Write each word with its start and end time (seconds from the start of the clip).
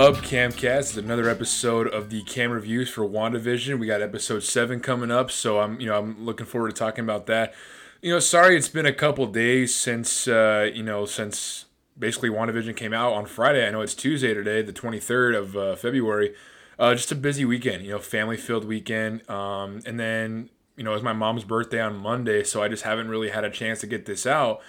up, 0.00 0.16
Camcast? 0.16 0.78
It's 0.78 0.96
another 0.96 1.28
episode 1.28 1.86
of 1.86 2.08
the 2.08 2.22
Cam 2.22 2.52
reviews 2.52 2.88
for 2.88 3.06
WandaVision. 3.06 3.78
We 3.78 3.86
got 3.86 4.00
episode 4.00 4.42
seven 4.42 4.80
coming 4.80 5.10
up, 5.10 5.30
so 5.30 5.60
I'm 5.60 5.78
you 5.78 5.88
know 5.88 5.98
I'm 5.98 6.24
looking 6.24 6.46
forward 6.46 6.70
to 6.70 6.74
talking 6.74 7.04
about 7.04 7.26
that. 7.26 7.52
You 8.00 8.14
know, 8.14 8.18
sorry 8.18 8.56
it's 8.56 8.70
been 8.70 8.86
a 8.86 8.94
couple 8.94 9.26
days 9.26 9.74
since 9.74 10.26
uh, 10.26 10.70
you 10.72 10.82
know 10.82 11.04
since 11.04 11.66
basically 11.98 12.30
WandaVision 12.30 12.74
came 12.76 12.94
out 12.94 13.12
on 13.12 13.26
Friday. 13.26 13.68
I 13.68 13.70
know 13.70 13.82
it's 13.82 13.94
Tuesday 13.94 14.32
today, 14.32 14.62
the 14.62 14.72
23rd 14.72 15.36
of 15.36 15.54
uh, 15.54 15.76
February. 15.76 16.34
Uh, 16.78 16.94
just 16.94 17.12
a 17.12 17.14
busy 17.14 17.44
weekend, 17.44 17.84
you 17.84 17.90
know, 17.90 17.98
family 17.98 18.38
filled 18.38 18.64
weekend, 18.64 19.28
um, 19.28 19.82
and 19.84 20.00
then 20.00 20.48
you 20.78 20.82
know 20.82 20.92
it 20.92 20.94
was 20.94 21.02
my 21.02 21.12
mom's 21.12 21.44
birthday 21.44 21.82
on 21.82 21.94
Monday, 21.94 22.42
so 22.42 22.62
I 22.62 22.68
just 22.68 22.84
haven't 22.84 23.08
really 23.08 23.28
had 23.28 23.44
a 23.44 23.50
chance 23.50 23.80
to 23.80 23.86
get 23.86 24.06
this 24.06 24.26
out. 24.26 24.62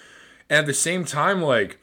And 0.50 0.58
at 0.58 0.66
the 0.66 0.74
same 0.74 1.06
time, 1.06 1.40
like 1.40 1.78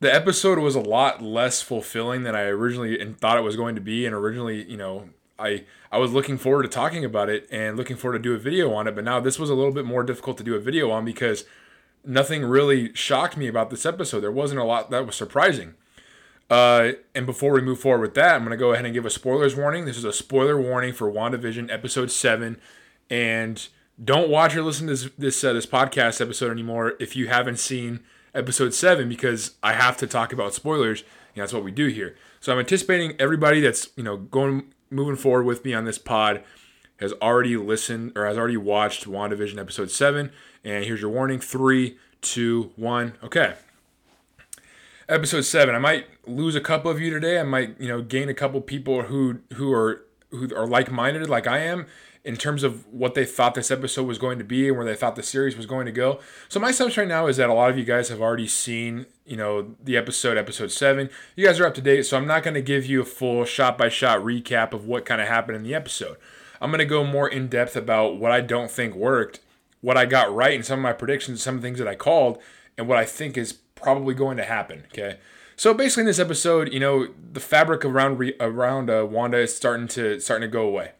the 0.00 0.12
episode 0.12 0.58
was 0.58 0.74
a 0.74 0.80
lot 0.80 1.22
less 1.22 1.60
fulfilling 1.62 2.22
than 2.22 2.34
I 2.34 2.42
originally 2.42 3.02
thought 3.14 3.38
it 3.38 3.42
was 3.42 3.56
going 3.56 3.74
to 3.74 3.80
be. 3.80 4.06
And 4.06 4.14
originally, 4.14 4.68
you 4.70 4.76
know, 4.76 5.08
I 5.38 5.64
I 5.90 5.98
was 5.98 6.12
looking 6.12 6.38
forward 6.38 6.64
to 6.64 6.68
talking 6.68 7.04
about 7.04 7.28
it 7.28 7.48
and 7.50 7.76
looking 7.76 7.96
forward 7.96 8.18
to 8.18 8.22
do 8.22 8.34
a 8.34 8.38
video 8.38 8.72
on 8.72 8.86
it. 8.86 8.94
But 8.94 9.04
now 9.04 9.20
this 9.20 9.38
was 9.38 9.50
a 9.50 9.54
little 9.54 9.72
bit 9.72 9.84
more 9.84 10.02
difficult 10.02 10.38
to 10.38 10.44
do 10.44 10.54
a 10.54 10.60
video 10.60 10.90
on 10.90 11.04
because 11.04 11.44
nothing 12.04 12.44
really 12.44 12.94
shocked 12.94 13.36
me 13.36 13.48
about 13.48 13.70
this 13.70 13.84
episode. 13.84 14.20
There 14.20 14.32
wasn't 14.32 14.60
a 14.60 14.64
lot 14.64 14.90
that 14.90 15.06
was 15.06 15.16
surprising. 15.16 15.74
Uh, 16.50 16.92
and 17.14 17.26
before 17.26 17.52
we 17.52 17.60
move 17.60 17.78
forward 17.78 18.00
with 18.00 18.14
that, 18.14 18.34
I'm 18.34 18.40
going 18.40 18.52
to 18.52 18.56
go 18.56 18.72
ahead 18.72 18.86
and 18.86 18.94
give 18.94 19.04
a 19.04 19.10
spoilers 19.10 19.54
warning. 19.54 19.84
This 19.84 19.98
is 19.98 20.04
a 20.04 20.12
spoiler 20.12 20.58
warning 20.58 20.94
for 20.94 21.12
WandaVision 21.12 21.70
episode 21.70 22.10
seven, 22.10 22.58
and 23.10 23.68
don't 24.02 24.30
watch 24.30 24.56
or 24.56 24.62
listen 24.62 24.86
to 24.86 24.94
this 24.94 25.10
this, 25.18 25.44
uh, 25.44 25.52
this 25.52 25.66
podcast 25.66 26.22
episode 26.22 26.50
anymore 26.50 26.94
if 27.00 27.16
you 27.16 27.28
haven't 27.28 27.58
seen 27.58 28.00
episode 28.34 28.74
seven 28.74 29.08
because 29.08 29.52
I 29.62 29.72
have 29.72 29.96
to 29.98 30.06
talk 30.06 30.32
about 30.32 30.54
spoilers. 30.54 31.02
And 31.34 31.42
that's 31.42 31.52
what 31.52 31.64
we 31.64 31.70
do 31.70 31.86
here. 31.86 32.16
So 32.40 32.52
I'm 32.52 32.58
anticipating 32.58 33.14
everybody 33.18 33.60
that's 33.60 33.90
you 33.96 34.02
know 34.02 34.16
going 34.16 34.72
moving 34.90 35.16
forward 35.16 35.44
with 35.44 35.64
me 35.64 35.74
on 35.74 35.84
this 35.84 35.98
pod 35.98 36.42
has 37.00 37.12
already 37.22 37.56
listened 37.56 38.12
or 38.16 38.26
has 38.26 38.36
already 38.36 38.56
watched 38.56 39.06
WandaVision 39.06 39.58
episode 39.58 39.90
seven. 39.90 40.32
And 40.64 40.84
here's 40.84 41.00
your 41.00 41.10
warning: 41.10 41.40
three, 41.40 41.98
two, 42.20 42.72
one. 42.76 43.14
Okay. 43.22 43.54
Episode 45.08 45.42
seven. 45.42 45.74
I 45.74 45.78
might 45.78 46.06
lose 46.26 46.54
a 46.54 46.60
couple 46.60 46.90
of 46.90 47.00
you 47.00 47.10
today. 47.10 47.40
I 47.40 47.44
might 47.44 47.80
you 47.80 47.88
know 47.88 48.02
gain 48.02 48.28
a 48.28 48.34
couple 48.34 48.60
people 48.60 49.02
who 49.02 49.40
who 49.54 49.72
are 49.72 50.04
who 50.30 50.54
are 50.54 50.66
like 50.66 50.90
minded 50.90 51.28
like 51.28 51.46
I 51.46 51.58
am 51.58 51.86
in 52.24 52.36
terms 52.36 52.62
of 52.62 52.86
what 52.92 53.14
they 53.14 53.24
thought 53.24 53.54
this 53.54 53.70
episode 53.70 54.06
was 54.06 54.18
going 54.18 54.38
to 54.38 54.44
be 54.44 54.68
and 54.68 54.76
where 54.76 54.84
they 54.84 54.94
thought 54.94 55.16
the 55.16 55.22
series 55.22 55.56
was 55.56 55.66
going 55.66 55.86
to 55.86 55.92
go. 55.92 56.20
So 56.48 56.60
my 56.60 56.70
assumption 56.70 57.02
right 57.02 57.08
now 57.08 57.26
is 57.26 57.36
that 57.36 57.48
a 57.48 57.54
lot 57.54 57.70
of 57.70 57.78
you 57.78 57.84
guys 57.84 58.08
have 58.08 58.20
already 58.20 58.48
seen, 58.48 59.06
you 59.24 59.36
know, 59.36 59.74
the 59.82 59.96
episode, 59.96 60.36
episode 60.36 60.70
seven. 60.70 61.10
You 61.36 61.46
guys 61.46 61.60
are 61.60 61.66
up 61.66 61.74
to 61.74 61.80
date, 61.80 62.04
so 62.04 62.16
I'm 62.16 62.26
not 62.26 62.42
going 62.42 62.54
to 62.54 62.62
give 62.62 62.86
you 62.86 63.00
a 63.00 63.04
full 63.04 63.44
shot 63.44 63.78
by 63.78 63.88
shot 63.88 64.20
recap 64.20 64.72
of 64.72 64.86
what 64.86 65.04
kind 65.04 65.20
of 65.20 65.28
happened 65.28 65.56
in 65.56 65.62
the 65.62 65.74
episode. 65.74 66.16
I'm 66.60 66.70
going 66.70 66.80
to 66.80 66.84
go 66.84 67.04
more 67.04 67.28
in 67.28 67.48
depth 67.48 67.76
about 67.76 68.18
what 68.18 68.32
I 68.32 68.40
don't 68.40 68.70
think 68.70 68.94
worked, 68.94 69.40
what 69.80 69.96
I 69.96 70.04
got 70.04 70.34
right, 70.34 70.54
and 70.54 70.64
some 70.64 70.80
of 70.80 70.82
my 70.82 70.92
predictions, 70.92 71.42
some 71.42 71.60
things 71.60 71.78
that 71.78 71.88
I 71.88 71.94
called, 71.94 72.38
and 72.76 72.88
what 72.88 72.98
I 72.98 73.04
think 73.04 73.38
is 73.38 73.52
probably 73.52 74.14
going 74.14 74.36
to 74.38 74.44
happen. 74.44 74.84
Okay. 74.92 75.18
So 75.56 75.72
basically, 75.72 76.02
in 76.02 76.06
this 76.08 76.18
episode, 76.18 76.72
you 76.72 76.80
know, 76.80 77.08
the 77.32 77.40
fabric 77.40 77.84
around 77.84 78.20
around 78.40 78.90
uh, 78.90 79.06
Wanda 79.06 79.38
is 79.38 79.54
starting 79.54 79.88
to 79.88 80.20
starting 80.20 80.48
to 80.48 80.52
go 80.52 80.62
away 80.62 80.92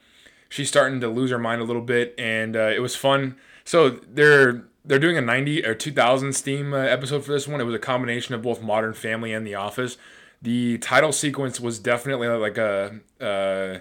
she's 0.49 0.69
starting 0.69 1.01
to 1.01 1.09
lose 1.09 1.31
her 1.31 1.39
mind 1.39 1.61
a 1.61 1.65
little 1.65 1.83
bit, 1.83 2.15
and 2.19 2.57
uh, 2.57 2.71
it 2.75 2.81
was 2.81 2.97
fun. 2.97 3.37
So 3.65 3.91
they're 3.91 4.65
they're 4.85 4.99
doing 4.99 5.19
a 5.19 5.21
90 5.21 5.67
or 5.67 5.75
2000 5.75 6.33
Steam 6.33 6.73
uh, 6.73 6.79
episode 6.79 7.25
for 7.25 7.33
this 7.33 7.47
one. 7.47 7.61
It 7.61 7.65
was 7.65 7.75
a 7.75 7.79
combination 7.79 8.35
of 8.35 8.43
both 8.43 8.63
Modern 8.63 8.95
Family 8.95 9.33
and 9.33 9.47
The 9.47 9.55
Office. 9.55 9.99
The 10.41 10.79
title 10.79 11.13
sequence 11.13 11.61
was 11.61 11.79
definitely 11.79 12.29
like 12.29 12.57
a 12.59 13.01
uh, 13.21 13.79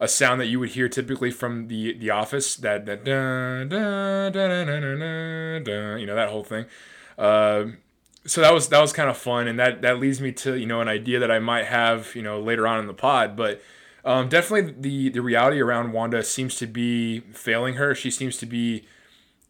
a 0.00 0.08
sound 0.08 0.40
that 0.40 0.46
you 0.46 0.58
would 0.58 0.70
hear 0.70 0.88
typically 0.88 1.30
from 1.30 1.68
the 1.68 1.92
The 1.92 2.10
Office. 2.10 2.56
That 2.56 2.86
that 2.86 3.04
da, 3.04 3.64
da, 3.64 4.30
da, 4.30 4.64
da, 4.64 5.58
da, 5.60 5.94
you 5.96 6.06
know 6.06 6.14
that 6.14 6.30
whole 6.30 6.44
thing. 6.44 6.64
Uh, 7.18 7.66
so 8.26 8.40
that 8.40 8.52
was 8.52 8.68
that 8.68 8.80
was 8.80 8.92
kind 8.92 9.10
of 9.10 9.16
fun, 9.16 9.46
and 9.46 9.58
that 9.58 9.82
that 9.82 10.00
leads 10.00 10.20
me 10.20 10.32
to 10.32 10.56
you 10.56 10.66
know 10.66 10.80
an 10.80 10.88
idea 10.88 11.20
that 11.20 11.30
I 11.30 11.38
might 11.38 11.66
have 11.66 12.14
you 12.14 12.22
know 12.22 12.40
later 12.40 12.66
on 12.66 12.80
in 12.80 12.86
the 12.86 12.94
pod, 12.94 13.36
but 13.36 13.62
um, 14.04 14.28
definitely, 14.28 14.74
the 14.78 15.10
the 15.10 15.22
reality 15.22 15.60
around 15.60 15.92
Wanda 15.92 16.22
seems 16.22 16.56
to 16.56 16.66
be 16.66 17.20
failing 17.32 17.74
her. 17.74 17.94
She 17.94 18.10
seems 18.10 18.36
to 18.38 18.46
be, 18.46 18.86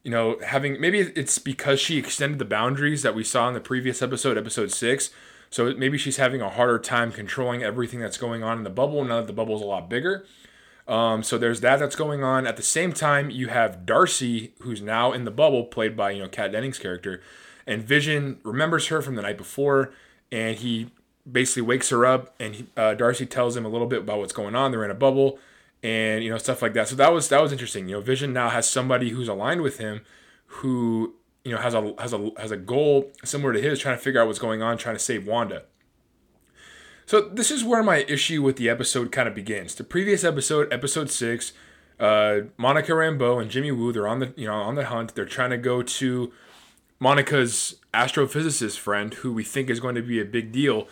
you 0.02 0.10
know, 0.10 0.38
having 0.44 0.80
maybe 0.80 1.00
it's 1.00 1.38
because 1.38 1.80
she 1.80 1.98
extended 1.98 2.38
the 2.38 2.44
boundaries 2.44 3.02
that 3.02 3.14
we 3.14 3.24
saw 3.24 3.48
in 3.48 3.54
the 3.54 3.60
previous 3.60 4.02
episode, 4.02 4.36
episode 4.36 4.72
six. 4.72 5.10
So 5.50 5.74
maybe 5.74 5.98
she's 5.98 6.16
having 6.16 6.40
a 6.40 6.48
harder 6.48 6.78
time 6.78 7.10
controlling 7.10 7.62
everything 7.62 7.98
that's 7.98 8.16
going 8.16 8.42
on 8.44 8.58
in 8.58 8.64
the 8.64 8.70
bubble 8.70 9.04
now 9.04 9.16
that 9.16 9.26
the 9.26 9.32
bubble's 9.32 9.62
a 9.62 9.66
lot 9.66 9.90
bigger. 9.90 10.24
Um, 10.86 11.22
so 11.22 11.38
there's 11.38 11.60
that 11.60 11.78
that's 11.78 11.96
going 11.96 12.24
on. 12.24 12.46
At 12.46 12.56
the 12.56 12.62
same 12.62 12.92
time, 12.92 13.30
you 13.30 13.48
have 13.48 13.86
Darcy, 13.86 14.54
who's 14.60 14.80
now 14.82 15.12
in 15.12 15.24
the 15.24 15.30
bubble, 15.30 15.64
played 15.64 15.96
by 15.96 16.10
you 16.12 16.22
know 16.22 16.28
Kat 16.28 16.52
Dennings' 16.52 16.78
character, 16.78 17.22
and 17.66 17.82
Vision 17.82 18.40
remembers 18.42 18.88
her 18.88 19.00
from 19.00 19.14
the 19.14 19.22
night 19.22 19.38
before, 19.38 19.92
and 20.32 20.56
he 20.56 20.90
basically 21.30 21.62
wakes 21.62 21.90
her 21.90 22.06
up, 22.06 22.34
and 22.38 22.54
he, 22.54 22.66
uh, 22.76 22.94
Darcy 22.94 23.26
tells 23.26 23.56
him 23.56 23.64
a 23.64 23.68
little 23.68 23.86
bit 23.86 24.00
about 24.00 24.18
what's 24.18 24.32
going 24.32 24.54
on. 24.54 24.70
They're 24.70 24.84
in 24.84 24.90
a 24.90 24.94
bubble, 24.94 25.38
and 25.82 26.22
you 26.22 26.30
know 26.30 26.38
stuff 26.38 26.62
like 26.62 26.74
that. 26.74 26.88
So 26.88 26.96
that 26.96 27.12
was 27.12 27.28
that 27.28 27.42
was 27.42 27.52
interesting. 27.52 27.88
You 27.88 27.96
know, 27.96 28.00
Vision 28.00 28.32
now 28.32 28.48
has 28.50 28.68
somebody 28.68 29.10
who's 29.10 29.28
aligned 29.28 29.62
with 29.62 29.78
him, 29.78 30.02
who 30.46 31.14
you 31.44 31.52
know 31.52 31.58
has 31.58 31.74
a 31.74 31.94
has 31.98 32.12
a 32.12 32.30
has 32.38 32.50
a 32.50 32.56
goal 32.56 33.10
similar 33.24 33.52
to 33.52 33.60
his, 33.60 33.78
trying 33.78 33.96
to 33.96 34.02
figure 34.02 34.20
out 34.20 34.26
what's 34.26 34.38
going 34.38 34.62
on, 34.62 34.78
trying 34.78 34.96
to 34.96 35.02
save 35.02 35.26
Wanda. 35.26 35.64
So 37.06 37.22
this 37.22 37.50
is 37.50 37.64
where 37.64 37.82
my 37.82 38.04
issue 38.08 38.40
with 38.40 38.56
the 38.56 38.68
episode 38.68 39.10
kind 39.10 39.26
of 39.26 39.34
begins. 39.34 39.74
The 39.74 39.82
previous 39.82 40.22
episode, 40.22 40.72
episode 40.72 41.10
six, 41.10 41.52
uh, 41.98 42.42
Monica 42.56 42.92
Rambeau 42.92 43.42
and 43.42 43.50
Jimmy 43.50 43.72
Woo, 43.72 43.92
they're 43.92 44.06
on 44.06 44.20
the 44.20 44.32
you 44.36 44.46
know 44.46 44.54
on 44.54 44.76
the 44.76 44.86
hunt. 44.86 45.14
They're 45.14 45.24
trying 45.24 45.50
to 45.50 45.58
go 45.58 45.82
to 45.82 46.32
Monica's 47.00 47.76
astrophysicist 47.94 48.78
friend, 48.78 49.14
who 49.14 49.32
we 49.32 49.42
think 49.42 49.70
is 49.70 49.80
going 49.80 49.94
to 49.94 50.02
be 50.02 50.20
a 50.20 50.24
big 50.24 50.52
deal, 50.52 50.86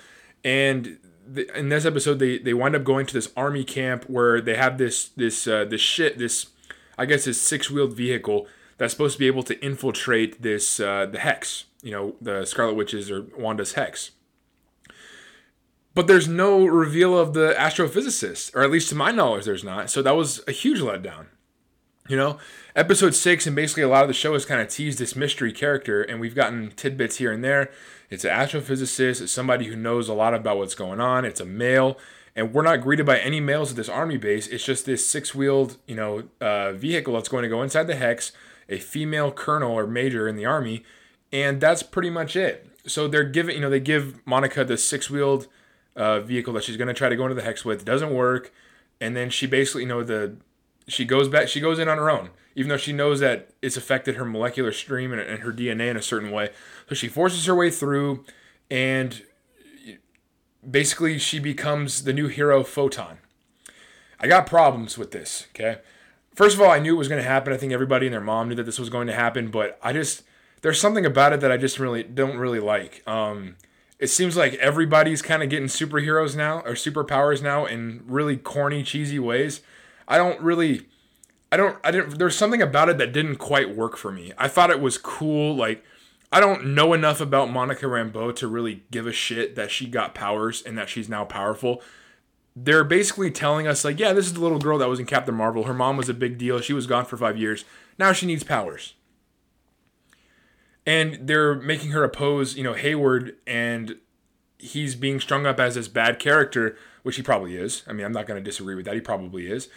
and 0.45 0.99
the, 1.27 1.59
in 1.59 1.69
this 1.69 1.85
episode 1.85 2.19
they 2.19 2.39
they 2.39 2.55
wind 2.55 2.75
up 2.75 2.85
going 2.85 3.07
to 3.07 3.15
this 3.15 3.31
army 3.37 3.65
camp 3.65 4.05
where 4.05 4.41
they 4.41 4.57
have 4.57 4.79
this 4.79 5.09
this 5.09 5.47
uh, 5.47 5.65
this 5.65 5.81
shit 5.81 6.19
this 6.19 6.47
I 6.97 7.07
guess 7.07 7.25
this 7.25 7.41
six 7.41 7.71
wheeled 7.71 7.95
vehicle 7.95 8.47
that's 8.79 8.93
supposed 8.93 9.15
to 9.15 9.19
be 9.19 9.27
able 9.27 9.43
to 9.45 9.59
infiltrate 9.65 10.43
this 10.43 10.81
uh, 10.81 11.07
the 11.07 11.19
hex 11.19 11.65
you 11.83 11.91
know 11.91 12.17
the 12.21 12.45
Scarlet 12.45 12.75
Witches 12.75 13.11
or 13.11 13.27
Wanda's 13.37 13.75
hex. 13.75 14.13
But 15.95 16.07
there's 16.07 16.29
no 16.29 16.65
reveal 16.65 17.19
of 17.19 17.35
the 17.35 17.55
astrophysicist, 17.59 18.55
or 18.55 18.63
at 18.63 18.71
least 18.71 18.89
to 18.91 18.95
my 18.95 19.11
knowledge, 19.11 19.45
there's 19.47 19.65
not. 19.65 19.91
So 19.91 20.01
that 20.03 20.15
was 20.15 20.41
a 20.47 20.53
huge 20.53 20.79
letdown. 20.79 21.27
You 22.09 22.17
know, 22.17 22.39
episode 22.77 23.15
six 23.15 23.47
and 23.47 23.57
basically 23.57 23.83
a 23.83 23.89
lot 23.89 24.03
of 24.03 24.09
the 24.09 24.15
show 24.15 24.33
has 24.33 24.47
kind 24.47 24.61
of 24.61 24.69
teased 24.69 24.99
this 24.99 25.17
mystery 25.17 25.53
character, 25.53 26.03
and 26.03 26.21
we've 26.21 26.35
gotten 26.35 26.71
tidbits 26.71 27.17
here 27.17 27.33
and 27.33 27.43
there. 27.43 27.71
It's 28.11 28.25
an 28.25 28.31
astrophysicist. 28.31 29.21
It's 29.21 29.33
somebody 29.33 29.67
who 29.67 29.77
knows 29.77 30.09
a 30.09 30.15
lot 30.15 30.35
about 30.35 30.59
what's 30.59 30.75
going 30.75 31.01
on. 31.01 31.25
It's 31.25 31.41
a 31.41 31.45
male, 31.45 31.99
and 32.35 32.53
we're 32.55 32.63
not 32.63 32.81
greeted 32.81 33.07
by 33.07 33.19
any 33.19 33.41
males 33.41 33.71
at 33.71 33.77
this 33.77 33.89
army 33.89 34.17
base. 34.17 34.47
It's 34.47 34.65
just 34.65 34.87
this 34.87 35.07
six-wheeled, 35.07 35.77
you 35.87 35.95
know, 35.95 36.25
uh, 36.41 36.73
vehicle 36.73 37.15
that's 37.15 37.29
going 37.29 37.43
to 37.43 37.49
go 37.49 37.63
inside 37.63 37.87
the 37.87 37.97
hex. 37.97 38.33
A 38.71 38.79
female 38.79 39.33
colonel 39.33 39.73
or 39.73 39.87
major 39.87 40.29
in 40.29 40.37
the 40.37 40.45
army, 40.45 40.85
and 41.33 41.59
that's 41.59 41.83
pretty 41.83 42.11
much 42.11 42.37
it. 42.37 42.67
So 42.87 43.09
they're 43.09 43.25
giving, 43.25 43.57
you 43.57 43.63
know, 43.63 43.71
they 43.71 43.81
give 43.81 44.21
Monica 44.27 44.63
the 44.63 44.77
six-wheeled 44.77 45.47
uh, 45.97 46.21
vehicle 46.21 46.53
that 46.53 46.65
she's 46.65 46.77
going 46.77 46.89
to 46.89 46.95
try 46.95 47.09
to 47.09 47.17
go 47.17 47.25
into 47.25 47.35
the 47.35 47.43
hex 47.43 47.65
with. 47.65 47.81
It 47.81 47.85
doesn't 47.87 48.13
work, 48.13 48.53
and 49.01 49.17
then 49.17 49.31
she 49.31 49.47
basically, 49.47 49.83
you 49.83 49.89
know, 49.89 50.03
the 50.03 50.37
she 50.89 51.05
goes 51.05 51.29
back, 51.29 51.49
she 51.49 51.61
goes 51.61 51.79
in 51.79 51.89
on 51.89 51.99
her 51.99 52.11
own 52.11 52.31
even 52.59 52.69
though 52.71 52.77
she 52.77 52.93
knows 52.93 53.21
that 53.21 53.51
it's 53.63 53.77
affected 53.77 54.17
her 54.17 54.25
molecular 54.25 54.73
stream 54.73 55.13
and, 55.13 55.21
and 55.21 55.43
her 55.45 55.53
DNA 55.53 55.89
in 55.91 55.97
a 55.97 56.03
certain 56.03 56.33
way. 56.33 56.51
So 56.89 56.97
she 56.97 57.07
forces 57.07 57.47
her 57.47 57.55
way 57.55 57.71
through, 57.71 58.25
and 58.69 59.23
basically 60.69 61.21
she 61.21 61.39
becomes 61.39 62.03
the 62.03 62.13
new 62.13 62.27
hero 62.27 62.65
Photon. 62.65 63.19
I 64.19 64.27
got 64.27 64.49
problems 64.49 64.99
with 64.99 65.13
this, 65.13 65.47
okay? 65.55 65.83
First 66.35 66.57
of 66.57 66.61
all, 66.61 66.69
I 66.69 66.81
knew 66.81 66.97
it 66.97 66.99
was 66.99 67.07
going 67.07 67.23
to 67.23 67.29
happen. 67.29 67.53
I 67.53 67.57
think 67.57 67.73
everybody 67.73 68.09
and 68.09 68.13
their 68.13 68.21
mom 68.21 68.49
knew 68.49 68.57
that 68.57 68.67
this 68.67 68.81
was 68.81 68.91
going 68.91 69.07
to 69.07 69.15
happen, 69.15 69.53
but 69.53 69.79
I 69.81 69.93
just 69.93 70.25
there's 70.63 70.81
something 70.81 71.07
about 71.07 71.33
it 71.33 71.39
that 71.39 71.53
I 71.53 71.59
just 71.59 71.79
really 71.79 72.03
don't 72.03 72.39
really 72.39 72.59
like. 72.59 73.05
Um, 73.07 73.55
it 74.01 74.09
seems 74.09 74.37
like 74.37 74.55
everybody's 74.55 75.23
kind 75.23 75.45
of 75.45 75.49
getting 75.49 75.69
superheroes 75.69 76.35
now 76.35 76.59
or 76.63 76.73
superpowers 76.73 77.41
now 77.41 77.67
in 77.67 78.03
really 78.05 78.37
corny, 78.37 78.83
cheesy 78.83 79.21
ways. 79.21 79.61
I 80.09 80.17
don't 80.17 80.41
really 80.41 80.87
I 81.53 81.57
don't 81.57 81.79
I 81.85 81.91
didn't 81.91 82.19
there's 82.19 82.37
something 82.37 82.63
about 82.63 82.89
it 82.89 82.99
that 82.99 83.13
didn't 83.13 83.37
quite 83.37 83.77
work 83.77 83.97
for 83.97 84.11
me. 84.11 84.33
I 84.37 84.49
thought 84.49 84.71
it 84.71 84.81
was 84.81 84.99
cool 84.99 85.55
like 85.55 85.85
I 86.33 86.41
don't 86.41 86.75
know 86.75 86.93
enough 86.93 87.21
about 87.21 87.51
Monica 87.51 87.87
Rambeau 87.87 88.35
to 88.37 88.49
really 88.49 88.83
give 88.91 89.07
a 89.07 89.13
shit 89.13 89.55
that 89.55 89.71
she 89.71 89.87
got 89.87 90.15
powers 90.15 90.63
and 90.63 90.77
that 90.77 90.89
she's 90.89 91.09
now 91.09 91.25
powerful. 91.25 91.83
They're 92.57 92.85
basically 92.85 93.31
telling 93.31 93.67
us 93.67 93.85
like, 93.85 94.01
yeah, 94.01 94.13
this 94.13 94.27
is 94.27 94.35
the 94.35 94.41
little 94.41 94.59
girl 94.59 94.79
that 94.79 94.89
was 94.89 94.99
in 94.99 95.07
Captain 95.07 95.35
Marvel. 95.35 95.65
Her 95.65 95.75
mom 95.75 95.97
was 95.97 96.09
a 96.09 96.15
big 96.15 96.37
deal. 96.37 96.61
She 96.61 96.73
was 96.73 96.87
gone 96.87 97.05
for 97.05 97.17
5 97.17 97.39
years. 97.39 97.65
Now 97.99 98.13
she 98.13 98.27
needs 98.27 98.45
powers. 98.45 98.95
And 100.85 101.19
they're 101.23 101.55
making 101.55 101.93
her 101.93 102.03
oppose, 102.05 102.57
you 102.57 102.65
know, 102.65 102.75
Hayward 102.75 103.37
and 103.47 103.97
he's 104.59 104.95
being 104.97 105.21
strung 105.21 105.47
up 105.47 105.61
as 105.61 105.77
this 105.77 105.89
bad 105.89 106.19
character, 106.19 106.77
which 107.03 107.17
he 107.17 107.23
probably 107.23 107.57
is. 107.57 107.83
I 107.87 107.93
mean, 107.93 108.05
I'm 108.05 108.13
not 108.13 108.27
going 108.27 108.43
to 108.43 108.51
disagree 108.51 108.75
with 108.75 108.85
that. 108.87 108.95
He 108.95 109.01
probably 109.01 109.47
is. 109.47 109.69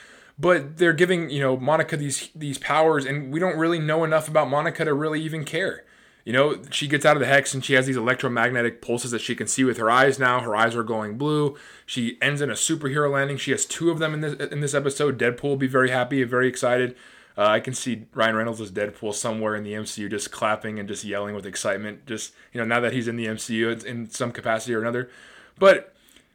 But 0.42 0.78
they're 0.78 0.94
giving, 0.94 1.30
you 1.30 1.40
know, 1.40 1.56
Monica 1.56 1.96
these 1.96 2.30
these 2.34 2.58
powers 2.58 3.06
and 3.06 3.32
we 3.32 3.40
don't 3.40 3.58
really 3.58 3.78
know 3.78 4.04
enough 4.04 4.28
about 4.28 4.50
Monica 4.50 4.84
to 4.84 4.94
really 4.94 5.22
even 5.22 5.46
care. 5.46 5.86
You 6.26 6.34
know, 6.34 6.62
she 6.72 6.88
gets 6.88 7.06
out 7.06 7.16
of 7.16 7.20
the 7.20 7.28
hex 7.28 7.54
and 7.54 7.64
she 7.64 7.74
has 7.74 7.86
these 7.86 7.98
electromagnetic 7.98 8.82
pulses 8.82 9.12
that 9.12 9.22
she 9.22 9.36
can 9.36 9.48
see 9.48 9.64
with 9.64 9.78
her 9.78 9.90
eyes 9.90 10.20
now. 10.20 10.40
Her 10.40 10.56
eyes 10.56 10.76
are 10.76 10.84
going 10.84 11.18
blue. 11.18 11.56
She 11.86 12.18
ends 12.22 12.42
in 12.42 12.50
a 12.50 12.54
superhero 12.54 13.12
landing. 13.12 13.38
She 13.38 13.52
has 13.52 13.66
two 13.66 13.92
of 13.92 14.00
them 14.00 14.16
in 14.16 14.22
this 14.22 14.34
in 14.52 14.62
this 14.62 14.74
episode. 14.74 15.20
Deadpool 15.20 15.44
will 15.44 15.56
be 15.58 15.68
very 15.68 15.92
happy 15.92 16.24
very 16.24 16.48
excited. 16.48 16.96
Uh, 17.38 17.46
I 17.46 17.60
can 17.60 17.74
see 17.74 18.06
Ryan 18.14 18.36
Reynolds 18.36 18.60
as 18.60 18.72
Deadpool 18.72 19.14
somewhere 19.14 19.56
in 19.56 19.64
the 19.64 19.74
MCU, 19.74 20.10
just 20.10 20.32
clapping 20.32 20.80
and 20.80 20.88
just 20.88 21.04
yelling 21.04 21.34
with 21.34 21.46
excitement. 21.46 22.06
Just 22.06 22.34
you 22.52 22.60
know, 22.60 22.66
now 22.66 22.80
that 22.80 22.94
he's 22.94 23.08
in 23.08 23.16
the 23.16 23.28
MCU 23.28 23.84
in 23.86 24.10
some 24.10 24.32
capacity 24.32 24.74
or 24.74 24.82
another. 24.82 25.10
But 25.58 25.91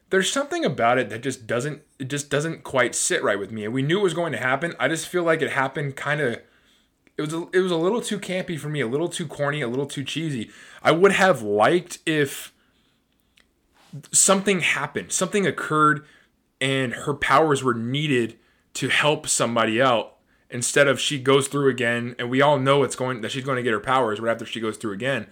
there's 0.09 0.31
something 0.31 0.63
about 0.63 0.97
it 0.97 1.09
that 1.09 1.21
just 1.21 1.47
doesn't 1.47 1.81
it 1.99 2.09
just 2.09 2.29
doesn't 2.29 2.63
quite 2.63 2.95
sit 2.95 3.23
right 3.23 3.39
with 3.39 3.51
me. 3.51 3.65
And 3.65 3.73
we 3.73 3.81
knew 3.81 3.99
it 3.99 4.03
was 4.03 4.13
going 4.13 4.31
to 4.31 4.37
happen. 4.37 4.73
I 4.79 4.87
just 4.87 5.07
feel 5.07 5.23
like 5.23 5.41
it 5.41 5.51
happened 5.51 5.95
kind 5.95 6.21
of. 6.21 6.41
It 7.17 7.21
was 7.21 7.33
a, 7.33 7.47
it 7.51 7.59
was 7.59 7.71
a 7.71 7.77
little 7.77 8.01
too 8.01 8.19
campy 8.19 8.59
for 8.59 8.69
me, 8.69 8.79
a 8.79 8.87
little 8.87 9.09
too 9.09 9.25
corny, 9.25 9.61
a 9.61 9.67
little 9.67 9.87
too 9.87 10.03
cheesy. 10.03 10.51
I 10.83 10.91
would 10.91 11.13
have 11.13 11.41
liked 11.41 11.97
if 12.05 12.53
something 14.11 14.59
happened, 14.59 15.11
something 15.11 15.47
occurred, 15.47 16.05
and 16.61 16.93
her 16.93 17.15
powers 17.15 17.63
were 17.63 17.73
needed 17.73 18.37
to 18.75 18.89
help 18.89 19.27
somebody 19.27 19.81
out 19.81 20.17
instead 20.49 20.87
of 20.87 20.99
she 20.99 21.19
goes 21.19 21.47
through 21.47 21.69
again 21.69 22.15
and 22.17 22.29
we 22.29 22.41
all 22.41 22.57
know 22.57 22.83
it's 22.83 22.95
going 22.95 23.21
that 23.21 23.31
she's 23.31 23.43
going 23.43 23.57
to 23.57 23.63
get 23.63 23.73
her 23.73 23.79
powers 23.79 24.19
right 24.19 24.31
after 24.31 24.45
she 24.45 24.59
goes 24.59 24.77
through 24.77 24.93
again 24.93 25.27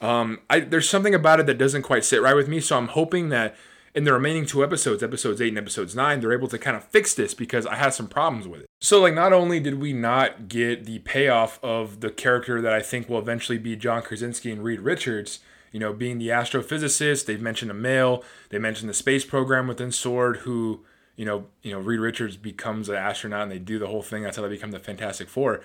um, 0.00 0.40
I, 0.48 0.60
there's 0.60 0.88
something 0.88 1.14
about 1.14 1.38
it 1.38 1.46
that 1.46 1.58
doesn't 1.58 1.82
quite 1.82 2.04
sit 2.04 2.22
right 2.22 2.34
with 2.34 2.48
me 2.48 2.60
so 2.60 2.76
i'm 2.76 2.88
hoping 2.88 3.28
that 3.28 3.54
in 3.98 4.04
the 4.04 4.12
remaining 4.12 4.46
two 4.46 4.62
episodes 4.62 5.02
episodes 5.02 5.40
8 5.40 5.48
and 5.48 5.58
episodes 5.58 5.94
9 5.94 6.20
they're 6.20 6.32
able 6.32 6.48
to 6.48 6.58
kind 6.58 6.76
of 6.76 6.84
fix 6.84 7.14
this 7.14 7.34
because 7.34 7.66
i 7.66 7.74
had 7.74 7.92
some 7.92 8.06
problems 8.06 8.46
with 8.46 8.60
it 8.60 8.66
so 8.80 9.00
like 9.00 9.14
not 9.14 9.32
only 9.32 9.60
did 9.60 9.80
we 9.80 9.92
not 9.92 10.48
get 10.48 10.84
the 10.84 11.00
payoff 11.00 11.62
of 11.62 12.00
the 12.00 12.10
character 12.10 12.60
that 12.60 12.72
i 12.72 12.80
think 12.80 13.08
will 13.08 13.18
eventually 13.18 13.58
be 13.58 13.76
john 13.76 14.02
krasinski 14.02 14.50
and 14.50 14.62
reed 14.62 14.80
richards 14.80 15.40
you 15.72 15.80
know 15.80 15.92
being 15.92 16.18
the 16.18 16.28
astrophysicist 16.28 17.26
they've 17.26 17.42
mentioned 17.42 17.70
a 17.70 17.74
male 17.74 18.22
they 18.50 18.58
mentioned 18.58 18.88
the 18.88 18.94
space 18.94 19.24
program 19.24 19.66
within 19.66 19.90
sword 19.90 20.38
who 20.38 20.84
you 21.18 21.24
know, 21.24 21.46
you 21.62 21.72
know, 21.72 21.80
Reed 21.80 21.98
Richards 21.98 22.36
becomes 22.36 22.88
an 22.88 22.94
astronaut 22.94 23.42
and 23.42 23.50
they 23.50 23.58
do 23.58 23.80
the 23.80 23.88
whole 23.88 24.02
thing. 24.02 24.22
That's 24.22 24.36
how 24.36 24.44
they 24.44 24.48
become 24.48 24.70
the 24.70 24.78
Fantastic 24.78 25.28
Four. 25.28 25.60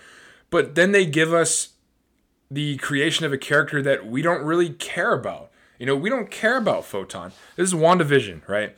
But 0.50 0.74
then 0.74 0.92
they 0.92 1.06
give 1.06 1.32
us 1.32 1.74
the 2.50 2.78
creation 2.78 3.26
of 3.26 3.32
a 3.32 3.38
character 3.38 3.80
that 3.84 4.08
we 4.08 4.24
don't 4.24 4.44
really 4.44 4.72
care 4.72 5.14
about. 5.14 5.52
You 5.84 5.88
know, 5.88 5.98
we 5.98 6.10
don't 6.10 6.32
care 6.32 6.56
about 6.56 6.86
Photon. 6.86 7.34
This 7.58 7.68
is 7.68 7.74
WandaVision, 7.74 8.48
right? 8.48 8.74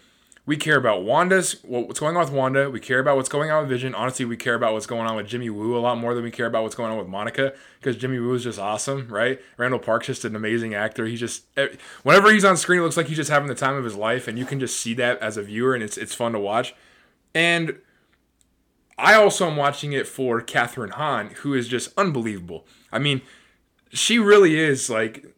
we 0.48 0.58
care 0.58 0.76
about 0.76 1.04
Wanda's 1.04 1.58
what's 1.64 2.00
going 2.00 2.18
on 2.18 2.24
with 2.24 2.34
Wanda. 2.34 2.72
We 2.72 2.80
care 2.80 3.00
about 3.00 3.16
what's 3.16 3.30
going 3.30 3.52
on 3.52 3.62
with 3.62 3.70
Vision. 3.70 3.94
Honestly, 3.94 4.26
we 4.26 4.36
care 4.36 4.56
about 4.56 4.74
what's 4.74 4.88
going 4.88 5.06
on 5.06 5.16
with 5.16 5.28
Jimmy 5.28 5.52
Woo 5.52 5.78
a 5.78 5.78
lot 5.78 6.00
more 6.00 6.16
than 6.16 6.24
we 6.24 6.32
care 6.32 6.48
about 6.48 6.64
what's 6.64 6.74
going 6.74 6.92
on 6.92 6.98
with 6.98 7.08
Monica 7.08 7.54
because 7.80 7.96
Jimmy 7.96 8.18
Woo 8.18 8.34
is 8.34 8.44
just 8.44 8.58
awesome, 8.58 9.08
right? 9.08 9.40
Randall 9.58 9.80
Park's 9.80 10.08
just 10.08 10.26
an 10.26 10.36
amazing 10.36 10.74
actor. 10.74 11.06
He 11.06 11.16
just 11.16 11.44
eh, 11.58 11.68
whenever 12.02 12.32
he's 12.32 12.44
on 12.44 12.58
screen, 12.58 12.80
it 12.80 12.84
looks 12.84 12.98
like 12.98 13.06
he's 13.06 13.18
just 13.18 13.30
having 13.30 13.50
the 13.50 13.54
time 13.54 13.76
of 13.76 13.84
his 13.84 13.96
life, 13.96 14.28
and 14.28 14.40
you 14.40 14.46
can 14.46 14.60
just 14.60 14.80
see 14.80 14.96
that 14.96 15.20
as 15.20 15.38
a 15.38 15.44
viewer, 15.44 15.76
and 15.76 15.84
it's 15.84 16.00
it's 16.00 16.16
fun 16.16 16.32
to 16.32 16.40
watch. 16.40 16.74
And 17.36 17.78
I 18.98 19.14
also 19.14 19.48
am 19.48 19.58
watching 19.58 19.94
it 19.94 20.08
for 20.08 20.42
Kathryn 20.42 20.92
Hahn, 20.92 21.30
who 21.42 21.54
is 21.54 21.68
just 21.68 21.96
unbelievable. 22.00 22.66
I 22.92 22.98
mean, 22.98 23.22
she 23.92 24.18
really 24.18 24.58
is 24.58 24.90
like 24.90 25.35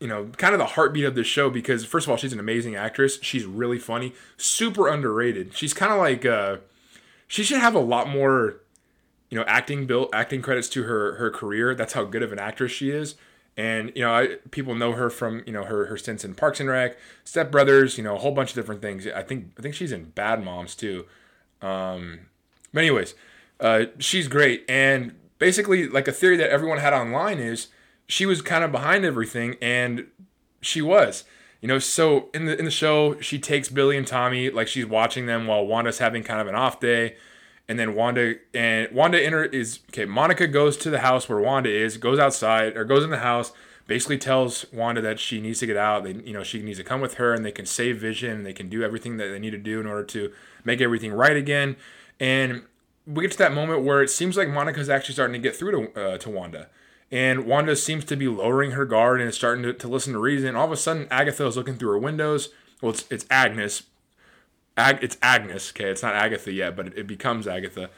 you 0.00 0.06
know, 0.06 0.26
kind 0.36 0.54
of 0.54 0.58
the 0.58 0.66
heartbeat 0.66 1.04
of 1.04 1.14
this 1.14 1.26
show 1.26 1.48
because 1.50 1.84
first 1.84 2.06
of 2.06 2.10
all, 2.10 2.16
she's 2.16 2.32
an 2.32 2.40
amazing 2.40 2.76
actress. 2.76 3.18
She's 3.22 3.44
really 3.44 3.78
funny, 3.78 4.12
super 4.36 4.88
underrated. 4.88 5.56
She's 5.56 5.72
kind 5.72 5.92
of 5.92 5.98
like 5.98 6.24
uh, 6.26 6.58
she 7.26 7.42
should 7.42 7.60
have 7.60 7.74
a 7.74 7.80
lot 7.80 8.08
more, 8.08 8.60
you 9.30 9.38
know, 9.38 9.44
acting 9.46 9.86
built 9.86 10.10
acting 10.12 10.42
credits 10.42 10.68
to 10.70 10.82
her 10.84 11.14
her 11.16 11.30
career. 11.30 11.74
That's 11.74 11.94
how 11.94 12.04
good 12.04 12.22
of 12.22 12.32
an 12.32 12.38
actress 12.38 12.72
she 12.72 12.90
is. 12.90 13.14
And 13.56 13.90
you 13.94 14.02
know, 14.02 14.12
I, 14.12 14.36
people 14.50 14.74
know 14.74 14.92
her 14.92 15.08
from 15.08 15.42
you 15.46 15.52
know 15.52 15.64
her 15.64 15.86
her 15.86 15.96
stints 15.96 16.24
in 16.24 16.34
Parks 16.34 16.60
and 16.60 16.68
Rec, 16.68 16.98
Step 17.24 17.50
Brothers, 17.50 17.96
you 17.96 18.04
know, 18.04 18.16
a 18.16 18.18
whole 18.18 18.32
bunch 18.32 18.50
of 18.50 18.56
different 18.56 18.82
things. 18.82 19.06
I 19.06 19.22
think 19.22 19.52
I 19.58 19.62
think 19.62 19.74
she's 19.74 19.92
in 19.92 20.10
Bad 20.10 20.44
Moms 20.44 20.74
too. 20.74 21.06
Um, 21.62 22.20
but 22.74 22.80
anyways, 22.80 23.14
uh, 23.60 23.86
she's 23.98 24.28
great. 24.28 24.64
And 24.68 25.14
basically, 25.38 25.88
like 25.88 26.06
a 26.06 26.12
theory 26.12 26.36
that 26.36 26.50
everyone 26.50 26.78
had 26.78 26.92
online 26.92 27.38
is 27.38 27.68
she 28.06 28.26
was 28.26 28.42
kind 28.42 28.64
of 28.64 28.72
behind 28.72 29.04
everything, 29.04 29.56
and 29.60 30.06
she 30.60 30.82
was. 30.82 31.24
You 31.60 31.68
know, 31.68 31.78
so 31.78 32.28
in 32.34 32.46
the 32.46 32.56
in 32.58 32.64
the 32.64 32.70
show, 32.70 33.20
she 33.20 33.38
takes 33.38 33.68
Billy 33.68 33.96
and 33.96 34.06
Tommy 34.06 34.50
like 34.50 34.68
she's 34.68 34.86
watching 34.86 35.26
them 35.26 35.46
while 35.46 35.66
Wanda's 35.66 35.98
having 35.98 36.22
kind 36.22 36.40
of 36.40 36.46
an 36.46 36.54
off 36.54 36.80
day, 36.80 37.16
and 37.68 37.78
then 37.78 37.94
Wanda 37.94 38.34
and 38.54 38.92
Wanda 38.92 39.22
enter 39.22 39.44
is 39.44 39.80
okay. 39.90 40.04
Monica 40.04 40.46
goes 40.46 40.76
to 40.78 40.90
the 40.90 41.00
house 41.00 41.28
where 41.28 41.40
Wanda 41.40 41.70
is, 41.70 41.96
goes 41.96 42.18
outside 42.18 42.76
or 42.76 42.84
goes 42.84 43.02
in 43.02 43.10
the 43.10 43.18
house, 43.18 43.52
basically 43.86 44.18
tells 44.18 44.70
Wanda 44.72 45.00
that 45.00 45.18
she 45.18 45.40
needs 45.40 45.60
to 45.60 45.66
get 45.66 45.76
out. 45.76 46.04
They, 46.04 46.12
you 46.12 46.32
know, 46.32 46.44
she 46.44 46.62
needs 46.62 46.78
to 46.78 46.84
come 46.84 47.00
with 47.00 47.14
her, 47.14 47.32
and 47.32 47.44
they 47.44 47.52
can 47.52 47.66
save 47.66 47.98
Vision, 47.98 48.42
they 48.42 48.52
can 48.52 48.68
do 48.68 48.84
everything 48.84 49.16
that 49.16 49.28
they 49.28 49.38
need 49.38 49.50
to 49.50 49.58
do 49.58 49.80
in 49.80 49.86
order 49.86 50.04
to 50.04 50.32
make 50.62 50.80
everything 50.80 51.12
right 51.12 51.36
again. 51.36 51.76
And 52.20 52.62
we 53.06 53.22
get 53.22 53.32
to 53.32 53.38
that 53.38 53.52
moment 53.52 53.82
where 53.82 54.02
it 54.02 54.10
seems 54.10 54.36
like 54.36 54.48
Monica's 54.48 54.90
actually 54.90 55.14
starting 55.14 55.32
to 55.32 55.38
get 55.40 55.56
through 55.56 55.92
to 55.92 56.00
uh, 56.00 56.18
to 56.18 56.30
Wanda 56.30 56.68
and 57.10 57.46
Wanda 57.46 57.76
seems 57.76 58.04
to 58.06 58.16
be 58.16 58.28
lowering 58.28 58.72
her 58.72 58.84
guard 58.84 59.20
and 59.20 59.28
is 59.28 59.36
starting 59.36 59.62
to, 59.62 59.72
to 59.72 59.88
listen 59.88 60.12
to 60.12 60.18
reason. 60.18 60.56
All 60.56 60.66
of 60.66 60.72
a 60.72 60.76
sudden, 60.76 61.06
Agatha 61.10 61.46
is 61.46 61.56
looking 61.56 61.76
through 61.76 61.90
her 61.90 61.98
windows. 61.98 62.48
Well, 62.80 62.92
it's, 62.92 63.04
it's 63.10 63.26
Agnes. 63.30 63.84
Ag, 64.76 64.98
it's 65.02 65.16
Agnes, 65.22 65.70
okay? 65.70 65.88
It's 65.88 66.02
not 66.02 66.14
Agatha 66.14 66.52
yet, 66.52 66.76
but 66.76 66.88
it, 66.88 66.98
it 66.98 67.06
becomes 67.06 67.46
Agatha. 67.46 67.90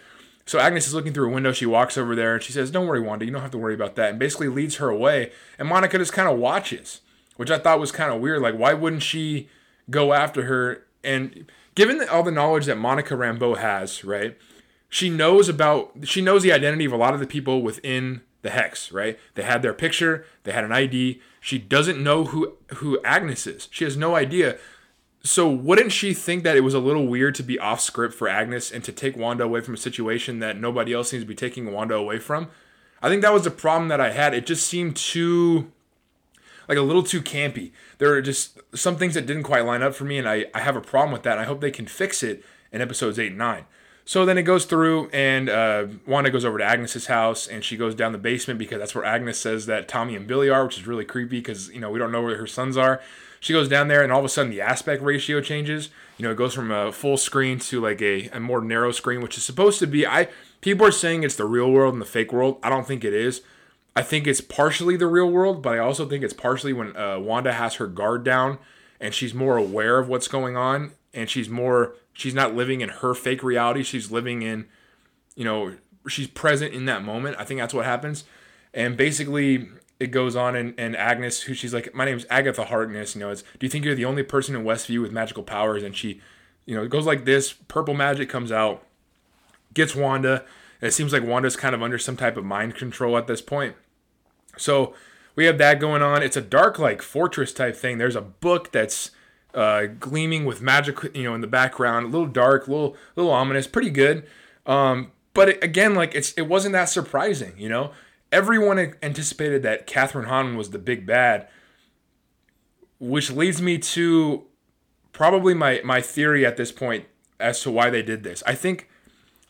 So 0.46 0.58
Agnes 0.58 0.86
is 0.86 0.94
looking 0.94 1.12
through 1.12 1.30
a 1.30 1.32
window. 1.32 1.52
She 1.52 1.66
walks 1.66 1.98
over 1.98 2.14
there 2.14 2.34
and 2.34 2.42
she 2.42 2.52
says, 2.52 2.70
Don't 2.70 2.86
worry, 2.86 3.00
Wanda. 3.00 3.24
You 3.24 3.30
don't 3.30 3.42
have 3.42 3.50
to 3.50 3.58
worry 3.58 3.74
about 3.74 3.96
that. 3.96 4.10
And 4.10 4.18
basically 4.18 4.48
leads 4.48 4.76
her 4.76 4.88
away. 4.88 5.32
And 5.58 5.68
Monica 5.68 5.98
just 5.98 6.12
kind 6.12 6.28
of 6.28 6.38
watches, 6.38 7.00
which 7.36 7.50
I 7.50 7.58
thought 7.58 7.80
was 7.80 7.92
kind 7.92 8.12
of 8.12 8.20
weird. 8.20 8.40
Like, 8.40 8.54
why 8.54 8.74
wouldn't 8.74 9.02
she 9.02 9.48
go 9.90 10.12
after 10.12 10.44
her? 10.44 10.86
And 11.02 11.50
given 11.74 12.06
all 12.08 12.22
the 12.22 12.30
knowledge 12.30 12.66
that 12.66 12.78
Monica 12.78 13.14
Rambeau 13.14 13.58
has, 13.58 14.04
right? 14.04 14.38
She 14.88 15.10
knows 15.10 15.50
about, 15.50 15.92
she 16.04 16.22
knows 16.22 16.42
the 16.42 16.52
identity 16.52 16.86
of 16.86 16.92
a 16.92 16.96
lot 16.96 17.12
of 17.12 17.20
the 17.20 17.26
people 17.26 17.60
within 17.60 18.22
the 18.42 18.50
hex, 18.50 18.92
right? 18.92 19.18
They 19.34 19.42
had 19.42 19.62
their 19.62 19.74
picture, 19.74 20.24
they 20.44 20.52
had 20.52 20.64
an 20.64 20.72
ID. 20.72 21.20
She 21.40 21.58
doesn't 21.58 22.02
know 22.02 22.24
who 22.24 22.54
who 22.76 23.00
Agnes 23.04 23.46
is. 23.46 23.68
She 23.70 23.84
has 23.84 23.96
no 23.96 24.14
idea. 24.14 24.58
So 25.22 25.48
wouldn't 25.50 25.92
she 25.92 26.14
think 26.14 26.44
that 26.44 26.56
it 26.56 26.60
was 26.60 26.74
a 26.74 26.78
little 26.78 27.06
weird 27.06 27.34
to 27.36 27.42
be 27.42 27.58
off 27.58 27.80
script 27.80 28.14
for 28.14 28.28
Agnes 28.28 28.70
and 28.70 28.84
to 28.84 28.92
take 28.92 29.16
Wanda 29.16 29.44
away 29.44 29.60
from 29.60 29.74
a 29.74 29.78
situation 29.78 30.38
that 30.38 30.58
nobody 30.58 30.92
else 30.92 31.10
seems 31.10 31.24
to 31.24 31.28
be 31.28 31.34
taking 31.34 31.72
Wanda 31.72 31.94
away 31.94 32.18
from? 32.18 32.48
I 33.02 33.08
think 33.08 33.22
that 33.22 33.32
was 33.32 33.44
the 33.44 33.50
problem 33.50 33.88
that 33.88 34.00
I 34.00 34.10
had. 34.10 34.32
It 34.32 34.46
just 34.46 34.66
seemed 34.66 34.96
too 34.96 35.72
like 36.68 36.78
a 36.78 36.82
little 36.82 37.02
too 37.02 37.22
campy. 37.22 37.72
There 37.98 38.12
are 38.12 38.22
just 38.22 38.60
some 38.74 38.96
things 38.96 39.14
that 39.14 39.26
didn't 39.26 39.44
quite 39.44 39.64
line 39.64 39.82
up 39.82 39.94
for 39.94 40.04
me, 40.04 40.18
and 40.18 40.28
I, 40.28 40.46
I 40.54 40.60
have 40.60 40.76
a 40.76 40.80
problem 40.80 41.12
with 41.12 41.22
that. 41.22 41.38
I 41.38 41.44
hope 41.44 41.60
they 41.60 41.70
can 41.70 41.86
fix 41.86 42.22
it 42.22 42.44
in 42.70 42.80
episodes 42.80 43.18
eight 43.18 43.28
and 43.28 43.38
nine. 43.38 43.64
So 44.08 44.24
then 44.24 44.38
it 44.38 44.44
goes 44.44 44.64
through, 44.64 45.10
and 45.10 45.50
uh, 45.50 45.86
Wanda 46.06 46.30
goes 46.30 46.42
over 46.42 46.56
to 46.56 46.64
Agnes's 46.64 47.08
house, 47.08 47.46
and 47.46 47.62
she 47.62 47.76
goes 47.76 47.94
down 47.94 48.12
the 48.12 48.16
basement 48.16 48.58
because 48.58 48.78
that's 48.78 48.94
where 48.94 49.04
Agnes 49.04 49.38
says 49.38 49.66
that 49.66 49.86
Tommy 49.86 50.16
and 50.16 50.26
Billy 50.26 50.48
are, 50.48 50.64
which 50.64 50.78
is 50.78 50.86
really 50.86 51.04
creepy 51.04 51.40
because 51.40 51.68
you 51.68 51.78
know 51.78 51.90
we 51.90 51.98
don't 51.98 52.10
know 52.10 52.22
where 52.22 52.38
her 52.38 52.46
sons 52.46 52.78
are. 52.78 53.02
She 53.38 53.52
goes 53.52 53.68
down 53.68 53.88
there, 53.88 54.02
and 54.02 54.10
all 54.10 54.20
of 54.20 54.24
a 54.24 54.30
sudden 54.30 54.50
the 54.50 54.62
aspect 54.62 55.02
ratio 55.02 55.42
changes. 55.42 55.90
You 56.16 56.24
know, 56.24 56.30
it 56.30 56.38
goes 56.38 56.54
from 56.54 56.70
a 56.70 56.90
full 56.90 57.18
screen 57.18 57.58
to 57.58 57.82
like 57.82 58.00
a, 58.00 58.30
a 58.30 58.40
more 58.40 58.62
narrow 58.62 58.92
screen, 58.92 59.20
which 59.20 59.36
is 59.36 59.44
supposed 59.44 59.78
to 59.80 59.86
be. 59.86 60.06
I 60.06 60.28
people 60.62 60.86
are 60.86 60.90
saying 60.90 61.22
it's 61.22 61.36
the 61.36 61.44
real 61.44 61.70
world 61.70 61.92
and 61.92 62.00
the 62.00 62.06
fake 62.06 62.32
world. 62.32 62.60
I 62.62 62.70
don't 62.70 62.86
think 62.86 63.04
it 63.04 63.12
is. 63.12 63.42
I 63.94 64.00
think 64.00 64.26
it's 64.26 64.40
partially 64.40 64.96
the 64.96 65.06
real 65.06 65.30
world, 65.30 65.60
but 65.60 65.74
I 65.74 65.80
also 65.80 66.08
think 66.08 66.24
it's 66.24 66.32
partially 66.32 66.72
when 66.72 66.96
uh, 66.96 67.18
Wanda 67.18 67.52
has 67.52 67.74
her 67.74 67.86
guard 67.86 68.24
down 68.24 68.56
and 68.98 69.12
she's 69.12 69.34
more 69.34 69.58
aware 69.58 69.98
of 69.98 70.08
what's 70.08 70.28
going 70.28 70.56
on 70.56 70.92
and 71.12 71.28
she's 71.28 71.50
more 71.50 71.94
she's 72.18 72.34
not 72.34 72.52
living 72.52 72.80
in 72.80 72.88
her 72.88 73.14
fake 73.14 73.44
reality. 73.44 73.84
She's 73.84 74.10
living 74.10 74.42
in 74.42 74.66
you 75.36 75.44
know 75.44 75.76
she's 76.08 76.26
present 76.26 76.74
in 76.74 76.84
that 76.86 77.02
moment. 77.02 77.36
I 77.38 77.44
think 77.44 77.60
that's 77.60 77.72
what 77.72 77.84
happens. 77.84 78.24
And 78.74 78.96
basically 78.96 79.68
it 80.00 80.08
goes 80.08 80.34
on 80.36 80.56
and, 80.56 80.74
and 80.76 80.96
agnes 80.96 81.42
who 81.42 81.54
she's 81.54 81.72
like 81.72 81.94
my 81.94 82.04
name's 82.04 82.24
agatha 82.30 82.64
harkness 82.64 83.16
you 83.16 83.20
know 83.20 83.30
it's 83.30 83.42
do 83.42 83.66
you 83.66 83.68
think 83.68 83.84
you're 83.84 83.96
the 83.96 84.04
only 84.04 84.22
person 84.22 84.54
in 84.54 84.64
westview 84.64 85.00
with 85.00 85.12
magical 85.12 85.44
powers? 85.44 85.82
And 85.84 85.96
she 85.96 86.20
you 86.66 86.74
know 86.74 86.82
it 86.82 86.90
goes 86.90 87.06
like 87.06 87.24
this. 87.24 87.52
Purple 87.52 87.94
magic 87.94 88.28
comes 88.28 88.50
out 88.50 88.84
gets 89.72 89.94
wanda. 89.94 90.44
It 90.80 90.92
seems 90.92 91.12
like 91.12 91.22
wanda's 91.22 91.56
kind 91.56 91.74
of 91.74 91.82
under 91.82 91.98
some 91.98 92.16
type 92.16 92.36
of 92.36 92.44
mind 92.44 92.74
control 92.74 93.16
at 93.16 93.28
this 93.28 93.40
point. 93.40 93.76
So 94.56 94.92
we 95.36 95.44
have 95.46 95.58
that 95.58 95.78
going 95.78 96.02
on. 96.02 96.22
It's 96.24 96.36
a 96.36 96.42
dark 96.42 96.80
like 96.80 97.00
fortress 97.00 97.52
type 97.52 97.76
thing. 97.76 97.98
There's 97.98 98.16
a 98.16 98.20
book 98.20 98.72
that's 98.72 99.12
uh, 99.58 99.86
gleaming 99.98 100.44
with 100.46 100.62
magic, 100.62 100.96
you 101.14 101.24
know, 101.24 101.34
in 101.34 101.42
the 101.42 101.46
background, 101.60 102.06
a 102.06 102.08
little 102.08 102.32
dark, 102.44 102.66
a 102.66 102.70
little, 102.70 102.96
little 103.16 103.32
ominous, 103.32 103.66
pretty 103.66 103.90
good. 103.90 104.24
Um, 104.66 105.10
but 105.34 105.48
it, 105.48 105.64
again, 105.64 105.94
like 106.00 106.14
it's, 106.14 106.30
it 106.40 106.46
wasn't 106.48 106.72
that 106.72 106.88
surprising, 106.88 107.54
you 107.58 107.68
know. 107.68 107.90
Everyone 108.30 108.78
anticipated 109.02 109.62
that 109.62 109.86
Kathryn 109.86 110.26
Hahn 110.26 110.56
was 110.56 110.70
the 110.70 110.78
big 110.78 111.06
bad. 111.06 111.48
which 112.98 113.30
leads 113.30 113.62
me 113.62 113.78
to 113.78 114.44
probably 115.12 115.54
my 115.54 115.80
my 115.84 116.00
theory 116.00 116.44
at 116.44 116.56
this 116.56 116.72
point 116.72 117.06
as 117.40 117.62
to 117.62 117.70
why 117.70 117.90
they 117.90 118.02
did 118.02 118.22
this. 118.22 118.42
I 118.46 118.54
think 118.54 118.88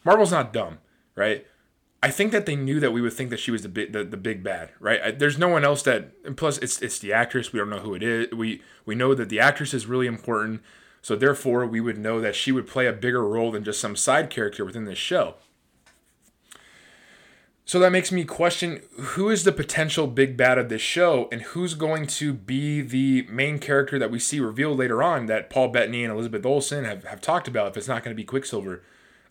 Marvel's 0.04 0.32
not 0.32 0.52
dumb, 0.52 0.78
right? 1.14 1.46
I 2.02 2.10
think 2.10 2.30
that 2.30 2.46
they 2.46 2.54
knew 2.54 2.78
that 2.78 2.92
we 2.92 3.00
would 3.00 3.12
think 3.12 3.30
that 3.30 3.40
she 3.40 3.50
was 3.50 3.62
the 3.62 3.68
big, 3.68 3.92
the, 3.92 4.04
the 4.04 4.16
big 4.16 4.44
bad, 4.44 4.70
right? 4.78 5.00
I, 5.02 5.10
there's 5.10 5.38
no 5.38 5.48
one 5.48 5.64
else 5.64 5.82
that. 5.82 6.12
And 6.24 6.36
plus, 6.36 6.58
it's 6.58 6.80
it's 6.80 6.98
the 6.98 7.12
actress. 7.12 7.52
We 7.52 7.58
don't 7.58 7.70
know 7.70 7.80
who 7.80 7.94
it 7.94 8.02
is. 8.02 8.30
We 8.32 8.62
we 8.86 8.94
know 8.94 9.14
that 9.14 9.28
the 9.28 9.40
actress 9.40 9.74
is 9.74 9.86
really 9.86 10.06
important, 10.06 10.62
so 11.02 11.16
therefore 11.16 11.66
we 11.66 11.80
would 11.80 11.98
know 11.98 12.20
that 12.20 12.36
she 12.36 12.52
would 12.52 12.68
play 12.68 12.86
a 12.86 12.92
bigger 12.92 13.26
role 13.26 13.50
than 13.50 13.64
just 13.64 13.80
some 13.80 13.96
side 13.96 14.30
character 14.30 14.64
within 14.64 14.84
this 14.84 14.98
show. 14.98 15.34
So 17.68 17.78
that 17.80 17.92
makes 17.92 18.10
me 18.10 18.24
question 18.24 18.80
who 18.98 19.28
is 19.28 19.44
the 19.44 19.52
potential 19.52 20.06
big 20.06 20.38
bad 20.38 20.56
of 20.56 20.70
this 20.70 20.80
show 20.80 21.28
and 21.30 21.42
who's 21.42 21.74
going 21.74 22.06
to 22.06 22.32
be 22.32 22.80
the 22.80 23.26
main 23.28 23.58
character 23.58 23.98
that 23.98 24.10
we 24.10 24.18
see 24.18 24.40
revealed 24.40 24.78
later 24.78 25.02
on 25.02 25.26
that 25.26 25.50
Paul 25.50 25.68
Bettany 25.68 26.02
and 26.02 26.10
Elizabeth 26.10 26.46
Olsen 26.46 26.86
have, 26.86 27.04
have 27.04 27.20
talked 27.20 27.46
about 27.46 27.68
if 27.68 27.76
it's 27.76 27.86
not 27.86 28.02
going 28.02 28.16
to 28.16 28.18
be 28.18 28.24
Quicksilver. 28.24 28.82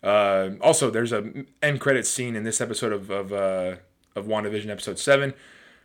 Uh, 0.02 0.50
also, 0.60 0.90
there's 0.90 1.12
a 1.12 1.44
end 1.62 1.80
credit 1.80 2.06
scene 2.06 2.36
in 2.36 2.44
this 2.44 2.60
episode 2.60 2.92
of 2.92 3.10
of, 3.10 3.32
uh, 3.32 3.76
of 4.14 4.26
WandaVision 4.26 4.68
episode 4.68 4.98
7 4.98 5.34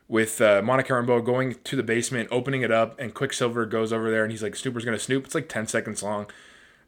with 0.07 0.41
uh, 0.41 0.61
Monica 0.63 0.93
Rambeau 0.93 1.23
going 1.23 1.55
to 1.63 1.75
the 1.75 1.83
basement, 1.83 2.29
opening 2.31 2.61
it 2.61 2.71
up, 2.71 2.99
and 2.99 3.13
Quicksilver 3.13 3.65
goes 3.65 3.93
over 3.93 4.11
there 4.11 4.23
and 4.23 4.31
he's 4.31 4.43
like, 4.43 4.55
Snooper's 4.55 4.85
to 4.85 4.99
snoop. 4.99 5.25
It's 5.25 5.35
like 5.35 5.49
10 5.49 5.67
seconds 5.67 6.03
long. 6.03 6.27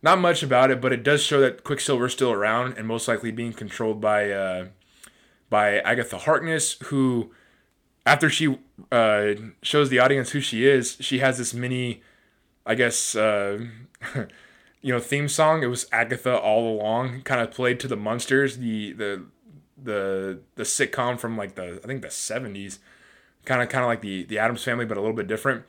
Not 0.01 0.20
much 0.20 0.44
about 0.44 0.70
it, 0.70 0.82
but 0.82 0.94
it 0.94 1.01
does 1.03 1.24
show 1.24 1.39
that 1.41 1.63
Quicksilver's 1.63 2.13
still 2.13 2.32
around 2.32 2.77
and 2.77 2.88
most 2.88 3.08
likely 3.08 3.32
being 3.32 3.53
controlled 3.53 4.00
by 4.00 4.29
uh, 4.29 4.67
by 5.50 5.79
Agatha 5.79 6.17
Harkness, 6.17 6.74
who, 6.86 7.32
after 8.05 8.29
she 8.29 8.60
uh, 8.91 9.34
shows 9.62 9.89
the 9.89 10.00
audience 10.00 10.32
who 10.32 10.41
she 10.41 10.67
is, 10.67 10.98
she 11.00 11.20
has 11.20 11.38
this 11.38 11.53
mini, 11.53 12.01
I 12.65 12.75
guess, 12.75 13.15
uh, 13.15 13.65
you 14.85 14.91
know, 14.91 14.99
theme 14.99 15.27
song. 15.27 15.63
It 15.63 15.65
was 15.65 15.87
Agatha 15.91 16.37
all 16.37 16.71
along, 16.71 17.23
kind 17.23 17.41
of 17.41 17.49
played 17.49 17.79
to 17.79 17.87
the 17.87 17.95
Munsters, 17.95 18.59
the 18.59 18.93
the 18.93 19.25
the 19.81 20.41
the 20.53 20.61
sitcom 20.61 21.19
from 21.19 21.35
like 21.35 21.55
the 21.55 21.79
I 21.83 21.87
think 21.87 22.03
the 22.03 22.11
seventies, 22.11 22.77
kind 23.45 23.63
of 23.63 23.69
kind 23.69 23.83
of 23.83 23.87
like 23.87 24.01
the 24.01 24.25
the 24.25 24.37
Addams 24.37 24.63
Family, 24.63 24.85
but 24.85 24.95
a 24.95 25.01
little 25.01 25.15
bit 25.15 25.25
different. 25.25 25.63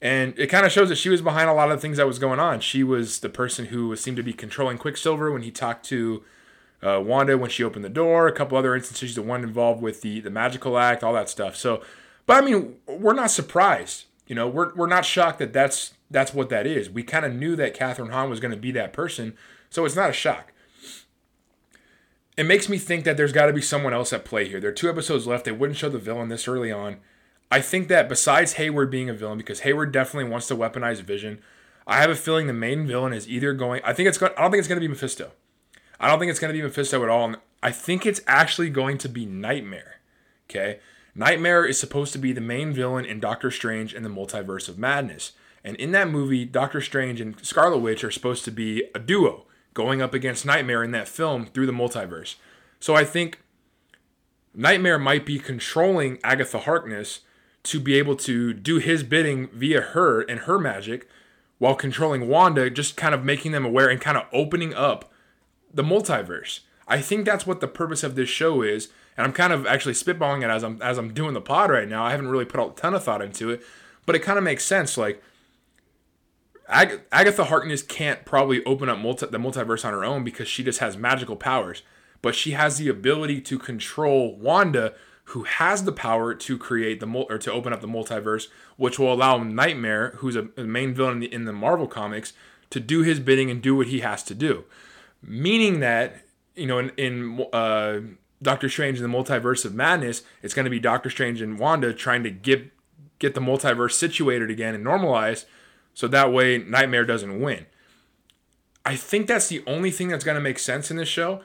And 0.00 0.32
it 0.38 0.46
kind 0.46 0.64
of 0.64 0.72
shows 0.72 0.88
that 0.88 0.96
she 0.96 1.10
was 1.10 1.20
behind 1.20 1.50
a 1.50 1.52
lot 1.52 1.70
of 1.70 1.76
the 1.76 1.82
things 1.82 1.98
that 1.98 2.06
was 2.06 2.18
going 2.18 2.40
on. 2.40 2.60
She 2.60 2.82
was 2.82 3.20
the 3.20 3.28
person 3.28 3.66
who 3.66 3.94
seemed 3.94 4.16
to 4.16 4.22
be 4.22 4.32
controlling 4.32 4.78
Quicksilver 4.78 5.30
when 5.30 5.42
he 5.42 5.50
talked 5.50 5.84
to 5.90 6.24
uh, 6.82 6.98
Wanda 6.98 7.36
when 7.36 7.50
she 7.50 7.62
opened 7.62 7.84
the 7.84 7.90
door, 7.90 8.26
a 8.26 8.32
couple 8.32 8.56
other 8.56 8.74
instances, 8.74 9.14
the 9.14 9.20
one 9.20 9.44
involved 9.44 9.82
with 9.82 10.00
the 10.00 10.20
the 10.20 10.30
magical 10.30 10.78
act, 10.78 11.04
all 11.04 11.12
that 11.12 11.28
stuff. 11.28 11.56
So, 11.56 11.82
but 12.24 12.42
I 12.42 12.46
mean, 12.46 12.76
we're 12.86 13.12
not 13.12 13.30
surprised. 13.30 14.06
You 14.26 14.34
know, 14.34 14.48
we're 14.48 14.74
we're 14.74 14.86
not 14.86 15.04
shocked 15.04 15.40
that 15.40 15.52
that's 15.52 15.92
that's 16.12 16.34
what 16.34 16.48
that 16.50 16.66
is. 16.66 16.90
We 16.90 17.02
kind 17.02 17.24
of 17.24 17.34
knew 17.34 17.56
that 17.56 17.76
Kathryn 17.76 18.10
Hahn 18.10 18.30
was 18.30 18.40
going 18.40 18.50
to 18.50 18.56
be 18.56 18.70
that 18.72 18.92
person, 18.92 19.34
so 19.70 19.84
it's 19.84 19.96
not 19.96 20.10
a 20.10 20.14
shock. 20.14 20.52
It 22.36 22.46
makes 22.46 22.68
me 22.68 22.78
think 22.78 23.04
that 23.04 23.16
there's 23.16 23.32
got 23.32 23.46
to 23.46 23.52
be 23.52 23.60
someone 23.60 23.92
else 23.92 24.12
at 24.12 24.24
play 24.24 24.48
here. 24.48 24.60
There 24.60 24.70
are 24.70 24.74
two 24.74 24.88
episodes 24.88 25.26
left. 25.26 25.44
They 25.44 25.52
wouldn't 25.52 25.78
show 25.78 25.90
the 25.90 25.98
villain 25.98 26.28
this 26.28 26.48
early 26.48 26.72
on. 26.72 26.98
I 27.50 27.60
think 27.60 27.88
that 27.88 28.08
besides 28.08 28.54
Hayward 28.54 28.90
being 28.90 29.10
a 29.10 29.14
villain, 29.14 29.36
because 29.36 29.60
Hayward 29.60 29.92
definitely 29.92 30.30
wants 30.30 30.48
to 30.48 30.56
weaponize 30.56 31.02
Vision, 31.02 31.40
I 31.86 32.00
have 32.00 32.08
a 32.08 32.14
feeling 32.14 32.46
the 32.46 32.54
main 32.54 32.86
villain 32.86 33.12
is 33.12 33.28
either 33.28 33.52
going. 33.52 33.82
I 33.84 33.92
think 33.92 34.08
it's 34.08 34.16
going. 34.16 34.32
I 34.38 34.42
don't 34.42 34.50
think 34.50 34.60
it's 34.60 34.68
going 34.68 34.80
to 34.80 34.86
be 34.86 34.88
Mephisto. 34.88 35.32
I 36.00 36.08
don't 36.08 36.18
think 36.18 36.30
it's 36.30 36.40
going 36.40 36.52
to 36.52 36.58
be 36.58 36.62
Mephisto 36.62 37.02
at 37.02 37.10
all. 37.10 37.34
I 37.62 37.70
think 37.70 38.06
it's 38.06 38.22
actually 38.26 38.70
going 38.70 38.98
to 38.98 39.08
be 39.08 39.26
Nightmare. 39.26 40.00
Okay? 40.48 40.80
Nightmare 41.14 41.66
is 41.66 41.78
supposed 41.78 42.12
to 42.14 42.18
be 42.18 42.32
the 42.32 42.40
main 42.40 42.72
villain 42.72 43.04
in 43.04 43.20
Doctor 43.20 43.50
Strange 43.50 43.92
and 43.92 44.04
the 44.04 44.10
Multiverse 44.10 44.68
of 44.68 44.78
Madness. 44.78 45.32
And 45.64 45.76
in 45.76 45.92
that 45.92 46.10
movie, 46.10 46.44
Doctor 46.44 46.80
Strange 46.80 47.20
and 47.20 47.44
Scarlet 47.44 47.78
Witch 47.78 48.02
are 48.02 48.10
supposed 48.10 48.44
to 48.44 48.50
be 48.50 48.84
a 48.94 48.98
duo 48.98 49.46
going 49.74 50.02
up 50.02 50.12
against 50.12 50.44
Nightmare 50.44 50.82
in 50.82 50.90
that 50.90 51.08
film 51.08 51.46
through 51.46 51.66
the 51.66 51.72
multiverse. 51.72 52.34
So 52.80 52.94
I 52.94 53.04
think 53.04 53.40
Nightmare 54.54 54.98
might 54.98 55.24
be 55.24 55.38
controlling 55.38 56.18
Agatha 56.24 56.60
Harkness 56.60 57.20
to 57.64 57.80
be 57.80 57.94
able 57.94 58.16
to 58.16 58.52
do 58.52 58.78
his 58.78 59.02
bidding 59.02 59.48
via 59.48 59.80
her 59.80 60.20
and 60.22 60.40
her 60.40 60.58
magic 60.58 61.08
while 61.58 61.76
controlling 61.76 62.28
Wanda, 62.28 62.68
just 62.68 62.96
kind 62.96 63.14
of 63.14 63.24
making 63.24 63.52
them 63.52 63.64
aware 63.64 63.88
and 63.88 64.00
kind 64.00 64.18
of 64.18 64.26
opening 64.32 64.74
up 64.74 65.12
the 65.72 65.84
multiverse. 65.84 66.60
I 66.88 67.00
think 67.00 67.24
that's 67.24 67.46
what 67.46 67.60
the 67.60 67.68
purpose 67.68 68.02
of 68.02 68.16
this 68.16 68.28
show 68.28 68.62
is, 68.62 68.88
and 69.16 69.24
I'm 69.24 69.32
kind 69.32 69.52
of 69.52 69.66
actually 69.66 69.94
spitballing 69.94 70.42
it 70.42 70.50
as 70.50 70.64
I'm 70.64 70.82
as 70.82 70.98
I'm 70.98 71.14
doing 71.14 71.34
the 71.34 71.40
pod 71.40 71.70
right 71.70 71.88
now. 71.88 72.04
I 72.04 72.10
haven't 72.10 72.28
really 72.28 72.44
put 72.44 72.60
a 72.60 72.72
ton 72.74 72.94
of 72.94 73.04
thought 73.04 73.22
into 73.22 73.50
it, 73.50 73.62
but 74.04 74.16
it 74.16 74.20
kind 74.20 74.38
of 74.38 74.44
makes 74.44 74.64
sense. 74.64 74.98
Like 74.98 75.22
Ag- 76.72 77.02
Agatha 77.12 77.44
Harkness 77.44 77.82
can't 77.82 78.24
probably 78.24 78.64
open 78.64 78.88
up 78.88 78.98
multi- 78.98 79.26
the 79.26 79.38
multiverse 79.38 79.84
on 79.84 79.92
her 79.92 80.04
own 80.04 80.24
because 80.24 80.48
she 80.48 80.64
just 80.64 80.80
has 80.80 80.96
magical 80.96 81.36
powers, 81.36 81.82
but 82.22 82.34
she 82.34 82.52
has 82.52 82.78
the 82.78 82.88
ability 82.88 83.40
to 83.42 83.58
control 83.58 84.36
Wanda, 84.36 84.94
who 85.26 85.44
has 85.44 85.84
the 85.84 85.92
power 85.92 86.34
to 86.34 86.58
create 86.58 87.00
the 87.00 87.06
mul- 87.06 87.26
or 87.28 87.38
to 87.38 87.52
open 87.52 87.72
up 87.72 87.80
the 87.80 87.86
multiverse, 87.88 88.48
which 88.76 88.98
will 88.98 89.12
allow 89.12 89.42
Nightmare, 89.42 90.14
who's 90.16 90.36
a, 90.36 90.48
a 90.56 90.64
main 90.64 90.94
villain 90.94 91.14
in 91.14 91.20
the, 91.20 91.32
in 91.32 91.44
the 91.44 91.52
Marvel 91.52 91.86
comics, 91.86 92.32
to 92.70 92.80
do 92.80 93.02
his 93.02 93.20
bidding 93.20 93.50
and 93.50 93.62
do 93.62 93.76
what 93.76 93.88
he 93.88 94.00
has 94.00 94.22
to 94.24 94.34
do. 94.34 94.64
Meaning 95.22 95.80
that 95.80 96.22
you 96.56 96.66
know 96.66 96.78
in, 96.78 96.90
in 96.96 97.46
uh, 97.52 98.00
Doctor 98.42 98.68
Strange 98.68 99.00
in 99.00 99.08
the 99.08 99.16
Multiverse 99.16 99.64
of 99.64 99.74
Madness, 99.74 100.22
it's 100.42 100.54
going 100.54 100.64
to 100.64 100.70
be 100.70 100.80
Doctor 100.80 101.10
Strange 101.10 101.40
and 101.40 101.58
Wanda 101.58 101.92
trying 101.92 102.24
to 102.24 102.30
get 102.30 102.72
get 103.18 103.34
the 103.34 103.40
multiverse 103.40 103.92
situated 103.92 104.50
again 104.50 104.74
and 104.74 104.82
normalized, 104.82 105.46
so 105.94 106.08
that 106.08 106.32
way 106.32 106.58
Nightmare 106.58 107.04
doesn't 107.04 107.40
win. 107.40 107.66
I 108.84 108.96
think 108.96 109.26
that's 109.26 109.48
the 109.48 109.62
only 109.66 109.90
thing 109.90 110.08
that's 110.08 110.24
going 110.24 110.34
to 110.34 110.40
make 110.40 110.58
sense 110.58 110.90
in 110.90 110.96
this 110.96 111.08
show. 111.08 111.40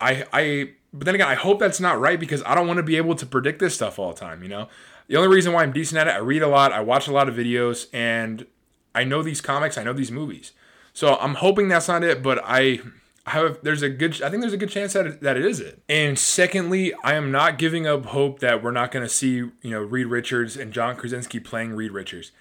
I 0.00 0.24
I 0.32 0.70
but 0.92 1.04
then 1.04 1.14
again, 1.14 1.28
I 1.28 1.34
hope 1.34 1.58
that's 1.58 1.80
not 1.80 2.00
right 2.00 2.18
because 2.18 2.42
I 2.44 2.54
don't 2.54 2.66
want 2.66 2.78
to 2.78 2.82
be 2.82 2.96
able 2.96 3.14
to 3.16 3.26
predict 3.26 3.58
this 3.58 3.74
stuff 3.74 3.98
all 3.98 4.12
the 4.12 4.18
time. 4.18 4.42
You 4.42 4.48
know, 4.48 4.68
the 5.06 5.16
only 5.16 5.34
reason 5.34 5.52
why 5.52 5.62
I'm 5.62 5.72
decent 5.72 5.98
at 5.98 6.08
it, 6.08 6.12
I 6.12 6.18
read 6.18 6.42
a 6.42 6.48
lot, 6.48 6.72
I 6.72 6.80
watch 6.80 7.08
a 7.08 7.12
lot 7.12 7.28
of 7.28 7.34
videos, 7.34 7.88
and 7.92 8.46
I 8.94 9.04
know 9.04 9.22
these 9.22 9.40
comics, 9.40 9.76
I 9.76 9.84
know 9.84 9.92
these 9.92 10.10
movies. 10.10 10.52
So 10.92 11.16
I'm 11.16 11.34
hoping 11.34 11.68
that's 11.68 11.88
not 11.88 12.02
it, 12.02 12.22
but 12.22 12.40
I 12.44 12.80
have 13.26 13.58
there's 13.62 13.82
a 13.82 13.88
good 13.88 14.22
I 14.22 14.30
think 14.30 14.40
there's 14.40 14.54
a 14.54 14.58
good 14.58 14.70
chance 14.70 14.94
that 14.94 15.06
it, 15.06 15.20
that 15.20 15.36
it 15.36 15.44
is 15.44 15.60
it. 15.60 15.82
And 15.88 16.18
secondly, 16.18 16.94
I 17.04 17.14
am 17.14 17.30
not 17.30 17.58
giving 17.58 17.86
up 17.86 18.06
hope 18.06 18.40
that 18.40 18.62
we're 18.62 18.72
not 18.72 18.90
going 18.90 19.04
to 19.04 19.12
see 19.12 19.34
you 19.36 19.52
know 19.64 19.80
Reed 19.80 20.06
Richards 20.06 20.56
and 20.56 20.72
John 20.72 20.96
Krasinski 20.96 21.40
playing 21.40 21.74
Reed 21.74 21.92
Richards. 21.92 22.32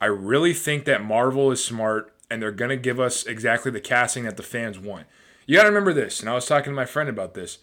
I 0.00 0.06
really 0.06 0.54
think 0.54 0.84
that 0.84 1.04
Marvel 1.04 1.50
is 1.50 1.64
smart 1.64 2.12
and 2.30 2.42
they're 2.42 2.52
going 2.52 2.70
to 2.70 2.76
give 2.76 3.00
us 3.00 3.24
exactly 3.24 3.70
the 3.70 3.80
casting 3.80 4.24
that 4.24 4.36
the 4.36 4.42
fans 4.42 4.78
want. 4.78 5.06
You 5.46 5.56
got 5.56 5.62
to 5.62 5.68
remember 5.68 5.92
this, 5.92 6.20
and 6.20 6.28
I 6.28 6.34
was 6.34 6.46
talking 6.46 6.72
to 6.72 6.76
my 6.76 6.84
friend 6.84 7.08
about 7.08 7.34
this. 7.34 7.58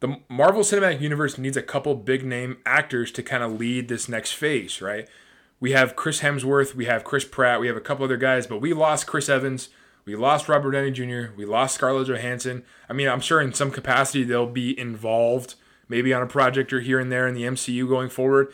The 0.00 0.20
Marvel 0.28 0.62
Cinematic 0.62 1.00
Universe 1.00 1.38
needs 1.38 1.56
a 1.56 1.62
couple 1.62 1.94
big 1.94 2.24
name 2.24 2.58
actors 2.66 3.12
to 3.12 3.22
kind 3.22 3.42
of 3.42 3.58
lead 3.58 3.88
this 3.88 4.08
next 4.08 4.32
phase, 4.32 4.82
right? 4.82 5.08
We 5.60 5.72
have 5.72 5.96
Chris 5.96 6.20
Hemsworth, 6.20 6.74
we 6.74 6.86
have 6.86 7.04
Chris 7.04 7.24
Pratt, 7.24 7.60
we 7.60 7.68
have 7.68 7.76
a 7.76 7.80
couple 7.80 8.04
other 8.04 8.16
guys, 8.16 8.46
but 8.46 8.60
we 8.60 8.72
lost 8.72 9.06
Chris 9.06 9.28
Evans 9.28 9.68
we 10.06 10.14
lost 10.14 10.48
Robert 10.48 10.70
Downey 10.70 10.92
Jr. 10.92 11.34
We 11.36 11.44
lost 11.44 11.74
Scarlett 11.74 12.06
Johansson. 12.06 12.64
I 12.88 12.92
mean, 12.92 13.08
I'm 13.08 13.20
sure 13.20 13.40
in 13.40 13.52
some 13.52 13.72
capacity 13.72 14.22
they'll 14.22 14.46
be 14.46 14.78
involved, 14.78 15.56
maybe 15.88 16.14
on 16.14 16.22
a 16.22 16.26
project 16.26 16.72
or 16.72 16.80
here 16.80 17.00
and 17.00 17.10
there 17.10 17.26
in 17.26 17.34
the 17.34 17.42
MCU 17.42 17.88
going 17.88 18.08
forward. 18.08 18.52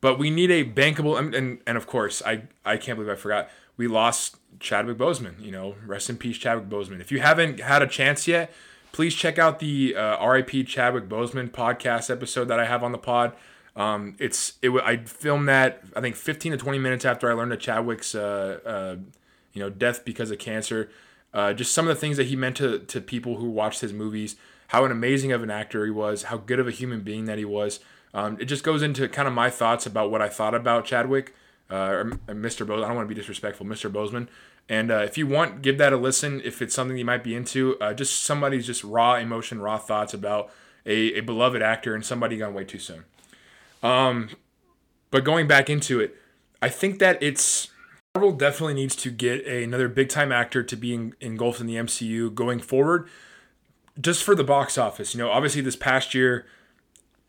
But 0.00 0.18
we 0.18 0.30
need 0.30 0.50
a 0.50 0.64
bankable, 0.64 1.18
and 1.18 1.34
and, 1.34 1.58
and 1.66 1.76
of 1.76 1.86
course, 1.86 2.22
I 2.24 2.42
I 2.64 2.76
can't 2.76 2.98
believe 2.98 3.12
I 3.12 3.16
forgot. 3.16 3.50
We 3.76 3.86
lost 3.86 4.36
Chadwick 4.58 4.98
Boseman. 4.98 5.40
You 5.40 5.52
know, 5.52 5.76
rest 5.86 6.10
in 6.10 6.16
peace, 6.16 6.38
Chadwick 6.38 6.68
Boseman. 6.68 7.00
If 7.00 7.12
you 7.12 7.20
haven't 7.20 7.60
had 7.60 7.82
a 7.82 7.86
chance 7.86 8.26
yet, 8.26 8.52
please 8.92 9.14
check 9.14 9.38
out 9.38 9.58
the 9.58 9.94
uh, 9.94 10.26
RIP 10.26 10.66
Chadwick 10.66 11.08
Boseman 11.08 11.50
podcast 11.50 12.10
episode 12.10 12.46
that 12.46 12.58
I 12.58 12.64
have 12.64 12.82
on 12.82 12.92
the 12.92 12.98
pod. 12.98 13.34
Um, 13.76 14.16
it's 14.18 14.54
it. 14.62 14.70
I 14.70 14.98
filmed 14.98 15.48
that 15.48 15.82
I 15.94 16.00
think 16.00 16.16
15 16.16 16.52
to 16.52 16.58
20 16.58 16.78
minutes 16.78 17.04
after 17.04 17.30
I 17.30 17.34
learned 17.34 17.52
of 17.52 17.60
Chadwick's 17.60 18.14
uh, 18.14 18.58
uh, 18.64 18.96
you 19.52 19.60
know, 19.60 19.70
death 19.70 20.04
because 20.04 20.30
of 20.30 20.38
cancer. 20.38 20.90
Uh, 21.32 21.52
just 21.52 21.72
some 21.72 21.86
of 21.86 21.94
the 21.94 22.00
things 22.00 22.16
that 22.16 22.26
he 22.26 22.36
meant 22.36 22.56
to, 22.56 22.80
to 22.80 23.00
people 23.00 23.36
who 23.36 23.48
watched 23.48 23.80
his 23.80 23.92
movies, 23.92 24.36
how 24.68 24.84
an 24.84 24.90
amazing 24.90 25.30
of 25.30 25.42
an 25.42 25.50
actor 25.50 25.84
he 25.84 25.90
was, 25.90 26.24
how 26.24 26.36
good 26.36 26.58
of 26.58 26.66
a 26.66 26.72
human 26.72 27.00
being 27.00 27.26
that 27.26 27.38
he 27.38 27.44
was. 27.44 27.80
Um, 28.12 28.36
it 28.40 28.46
just 28.46 28.64
goes 28.64 28.82
into 28.82 29.08
kind 29.08 29.28
of 29.28 29.34
my 29.34 29.50
thoughts 29.50 29.86
about 29.86 30.10
what 30.10 30.20
I 30.20 30.28
thought 30.28 30.54
about 30.54 30.84
Chadwick, 30.84 31.34
uh, 31.70 31.74
or 31.74 32.04
Mr. 32.28 32.66
Boseman. 32.66 32.84
I 32.84 32.88
don't 32.88 32.96
want 32.96 33.08
to 33.08 33.14
be 33.14 33.20
disrespectful, 33.20 33.66
Mr. 33.66 33.90
Boseman. 33.90 34.28
And 34.68 34.90
uh, 34.90 34.98
if 34.98 35.18
you 35.18 35.26
want, 35.26 35.62
give 35.62 35.78
that 35.78 35.92
a 35.92 35.96
listen. 35.96 36.40
If 36.44 36.62
it's 36.62 36.74
something 36.74 36.96
you 36.96 37.04
might 37.04 37.24
be 37.24 37.34
into, 37.34 37.76
uh, 37.80 37.92
just 37.94 38.22
somebody's 38.22 38.66
just 38.66 38.84
raw 38.84 39.16
emotion, 39.16 39.60
raw 39.60 39.78
thoughts 39.78 40.14
about 40.14 40.50
a, 40.86 41.18
a 41.18 41.20
beloved 41.20 41.62
actor 41.62 41.94
and 41.94 42.04
somebody 42.04 42.36
gone 42.36 42.54
way 42.54 42.64
too 42.64 42.78
soon. 42.78 43.04
Um, 43.82 44.30
but 45.10 45.24
going 45.24 45.46
back 45.46 45.68
into 45.68 46.00
it, 46.00 46.16
I 46.62 46.68
think 46.68 46.98
that 46.98 47.20
it's 47.22 47.68
Marvel 48.14 48.32
definitely 48.32 48.74
needs 48.74 48.96
to 48.96 49.10
get 49.10 49.46
a, 49.46 49.64
another 49.64 49.88
big 49.88 50.08
time 50.08 50.32
actor 50.32 50.62
to 50.62 50.76
be 50.76 50.94
in, 50.94 51.14
engulfed 51.20 51.60
in 51.60 51.66
the 51.66 51.76
MCU 51.76 52.34
going 52.34 52.60
forward, 52.60 53.08
just 54.00 54.22
for 54.22 54.34
the 54.34 54.44
box 54.44 54.76
office. 54.76 55.14
You 55.14 55.18
know, 55.18 55.30
obviously 55.30 55.62
this 55.62 55.76
past 55.76 56.14
year, 56.14 56.46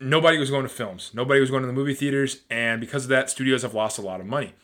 nobody 0.02 0.38
was 0.38 0.50
going 0.50 0.64
to 0.64 0.68
films, 0.68 1.10
nobody 1.14 1.40
was 1.40 1.50
going 1.50 1.62
to 1.62 1.66
the 1.66 1.72
movie 1.72 1.94
theaters, 1.94 2.42
and 2.50 2.80
because 2.80 3.04
of 3.04 3.08
that, 3.10 3.30
studios 3.30 3.62
have 3.62 3.74
lost 3.74 3.98
a 3.98 4.02
lot 4.02 4.20
of 4.20 4.26
money. 4.26 4.54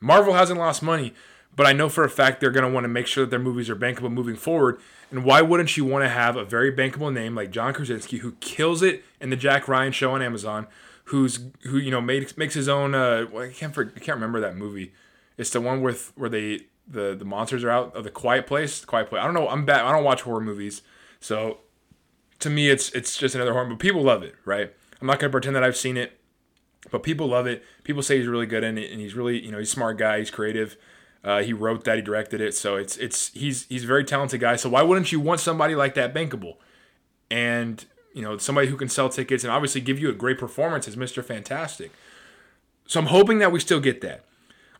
Marvel 0.00 0.34
hasn't 0.34 0.58
lost 0.58 0.82
money, 0.82 1.14
but 1.54 1.66
I 1.66 1.72
know 1.72 1.88
for 1.88 2.04
a 2.04 2.10
fact 2.10 2.40
they're 2.40 2.50
going 2.50 2.66
to 2.66 2.72
want 2.72 2.84
to 2.84 2.88
make 2.88 3.06
sure 3.06 3.24
that 3.24 3.30
their 3.30 3.38
movies 3.38 3.68
are 3.68 3.76
bankable 3.76 4.10
moving 4.10 4.36
forward. 4.36 4.80
And 5.10 5.24
why 5.24 5.42
wouldn't 5.42 5.76
you 5.76 5.84
want 5.84 6.04
to 6.04 6.08
have 6.08 6.36
a 6.36 6.44
very 6.44 6.72
bankable 6.72 7.12
name 7.12 7.34
like 7.34 7.50
John 7.50 7.72
Krasinski, 7.72 8.18
who 8.18 8.32
kills 8.40 8.82
it 8.82 9.04
in 9.20 9.30
the 9.30 9.36
Jack 9.36 9.66
Ryan 9.66 9.92
show 9.92 10.12
on 10.12 10.22
Amazon, 10.22 10.66
who's 11.04 11.40
who 11.62 11.78
you 11.78 11.90
know 11.90 12.00
makes 12.00 12.54
his 12.54 12.68
own? 12.68 12.94
Uh, 12.94 13.26
I 13.36 13.48
can't 13.48 13.76
I 13.76 13.84
can't 13.84 14.16
remember 14.16 14.40
that 14.40 14.56
movie. 14.56 14.92
It's 15.36 15.50
the 15.50 15.60
one 15.60 15.82
with 15.82 16.12
where 16.14 16.28
they 16.28 16.66
the 16.86 17.14
the 17.18 17.24
monsters 17.24 17.64
are 17.64 17.70
out 17.70 17.96
of 17.96 18.04
the 18.04 18.10
Quiet 18.10 18.46
Place. 18.46 18.84
Quiet 18.84 19.08
Place. 19.08 19.20
I 19.20 19.24
don't 19.24 19.34
know. 19.34 19.48
I'm 19.48 19.64
bad. 19.64 19.84
I 19.84 19.92
don't 19.92 20.04
watch 20.04 20.22
horror 20.22 20.40
movies, 20.40 20.82
so 21.20 21.58
to 22.40 22.50
me, 22.50 22.70
it's 22.70 22.90
it's 22.90 23.16
just 23.16 23.34
another 23.34 23.52
horror. 23.52 23.66
But 23.66 23.78
people 23.78 24.02
love 24.02 24.22
it, 24.22 24.34
right? 24.44 24.72
I'm 25.00 25.06
not 25.06 25.18
gonna 25.18 25.30
pretend 25.30 25.56
that 25.56 25.64
I've 25.64 25.76
seen 25.76 25.96
it, 25.96 26.18
but 26.90 27.02
people 27.02 27.28
love 27.28 27.46
it. 27.46 27.62
People 27.84 28.02
say 28.02 28.18
he's 28.18 28.26
really 28.26 28.46
good 28.46 28.64
in 28.64 28.78
it, 28.78 28.90
and 28.90 29.00
he's 29.00 29.14
really 29.14 29.44
you 29.44 29.50
know 29.50 29.58
he's 29.58 29.68
a 29.68 29.72
smart 29.72 29.98
guy. 29.98 30.18
He's 30.18 30.30
creative. 30.30 30.76
Uh, 31.24 31.42
he 31.42 31.52
wrote 31.52 31.84
that. 31.84 31.96
He 31.96 32.02
directed 32.02 32.40
it. 32.40 32.54
So 32.54 32.76
it's 32.76 32.96
it's 32.96 33.32
he's 33.34 33.66
he's 33.66 33.84
a 33.84 33.86
very 33.86 34.04
talented 34.04 34.40
guy. 34.40 34.56
So 34.56 34.68
why 34.68 34.82
wouldn't 34.82 35.12
you 35.12 35.20
want 35.20 35.40
somebody 35.40 35.74
like 35.74 35.94
that 35.94 36.14
bankable, 36.14 36.56
and 37.30 37.84
you 38.14 38.22
know 38.22 38.38
somebody 38.38 38.68
who 38.68 38.76
can 38.76 38.88
sell 38.88 39.08
tickets 39.08 39.44
and 39.44 39.52
obviously 39.52 39.80
give 39.80 39.98
you 39.98 40.08
a 40.08 40.14
great 40.14 40.38
performance 40.38 40.88
as 40.88 40.96
Mister 40.96 41.22
Fantastic. 41.22 41.92
So 42.86 43.00
I'm 43.00 43.06
hoping 43.06 43.38
that 43.38 43.52
we 43.52 43.60
still 43.60 43.80
get 43.80 44.00
that. 44.00 44.24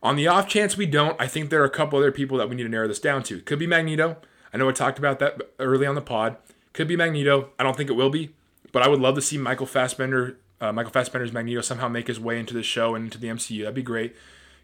On 0.02 0.14
the 0.14 0.28
off 0.28 0.48
chance 0.48 0.76
we 0.76 0.86
don't, 0.86 1.20
I 1.20 1.26
think 1.26 1.50
there 1.50 1.60
are 1.60 1.66
a 1.66 1.70
couple 1.70 1.98
other 1.98 2.12
people 2.12 2.38
that 2.38 2.48
we 2.48 2.54
need 2.54 2.62
to 2.62 2.68
narrow 2.68 2.88
this 2.88 3.00
down 3.00 3.24
to. 3.24 3.40
Could 3.40 3.58
be 3.58 3.66
Magneto. 3.66 4.16
I 4.54 4.56
know 4.56 4.68
I 4.68 4.72
talked 4.72 4.98
about 4.98 5.18
that 5.18 5.42
early 5.58 5.86
on 5.86 5.96
the 5.96 6.00
pod. 6.00 6.36
Could 6.72 6.86
be 6.88 6.96
Magneto. 6.96 7.50
I 7.58 7.64
don't 7.64 7.76
think 7.76 7.90
it 7.90 7.94
will 7.94 8.08
be, 8.08 8.30
but 8.72 8.82
I 8.82 8.88
would 8.88 9.00
love 9.00 9.14
to 9.14 9.22
see 9.22 9.38
Michael 9.38 9.66
Fassbender, 9.66 10.38
uh, 10.60 10.72
Michael 10.72 10.92
Fassbender's 10.92 11.32
Magneto 11.32 11.60
somehow 11.60 11.88
make 11.88 12.06
his 12.06 12.20
way 12.20 12.38
into 12.38 12.54
the 12.54 12.62
show 12.62 12.94
and 12.94 13.04
into 13.04 13.18
the 13.18 13.28
MCU. 13.28 13.60
That'd 13.60 13.74
be 13.74 13.82
great. 13.82 14.14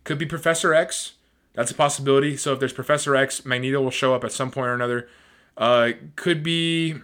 Could 0.05 0.19
be 0.19 0.27
Professor 0.27 0.75
X. 0.75 1.15
That's 1.55 1.71
a 1.71 1.75
possibility. 1.75 2.37
So 2.37 2.53
if 2.53 2.59
there's 2.59 2.73
Professor 2.73 3.15
X, 3.17 3.45
Magneto 3.45 3.81
will 3.81 3.91
show 3.91 4.15
up 4.15 4.25
at 4.25 4.33
some 4.33 4.51
point 4.51 4.69
or 4.69 4.75
another. 4.75 5.09
Uh, 5.57 5.93
could 6.17 6.43
be 6.43 6.97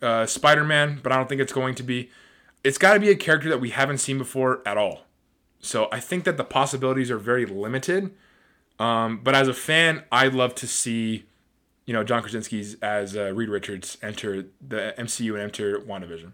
uh, 0.00 0.26
Spider 0.26 0.64
Man, 0.64 1.00
but 1.02 1.12
I 1.12 1.16
don't 1.16 1.28
think 1.28 1.40
it's 1.40 1.52
going 1.52 1.74
to 1.76 1.82
be. 1.82 2.10
It's 2.64 2.78
got 2.78 2.94
to 2.94 3.00
be 3.00 3.10
a 3.10 3.16
character 3.16 3.48
that 3.48 3.60
we 3.60 3.70
haven't 3.70 3.98
seen 3.98 4.18
before 4.18 4.62
at 4.66 4.76
all. 4.76 5.02
So 5.60 5.88
I 5.92 6.00
think 6.00 6.24
that 6.24 6.36
the 6.36 6.44
possibilities 6.44 7.10
are 7.10 7.18
very 7.18 7.46
limited. 7.46 8.12
Um, 8.78 9.20
but 9.22 9.34
as 9.34 9.46
a 9.46 9.54
fan, 9.54 10.02
I'd 10.10 10.34
love 10.34 10.54
to 10.56 10.66
see, 10.66 11.24
you 11.86 11.92
know, 11.92 12.04
John 12.04 12.22
Krasinski's 12.22 12.76
as 12.82 13.16
uh, 13.16 13.32
Reed 13.32 13.48
Richards 13.48 13.98
enter 14.02 14.46
the 14.66 14.94
MCU 14.98 15.32
and 15.32 15.42
enter 15.42 15.78
WandaVision. 15.80 16.32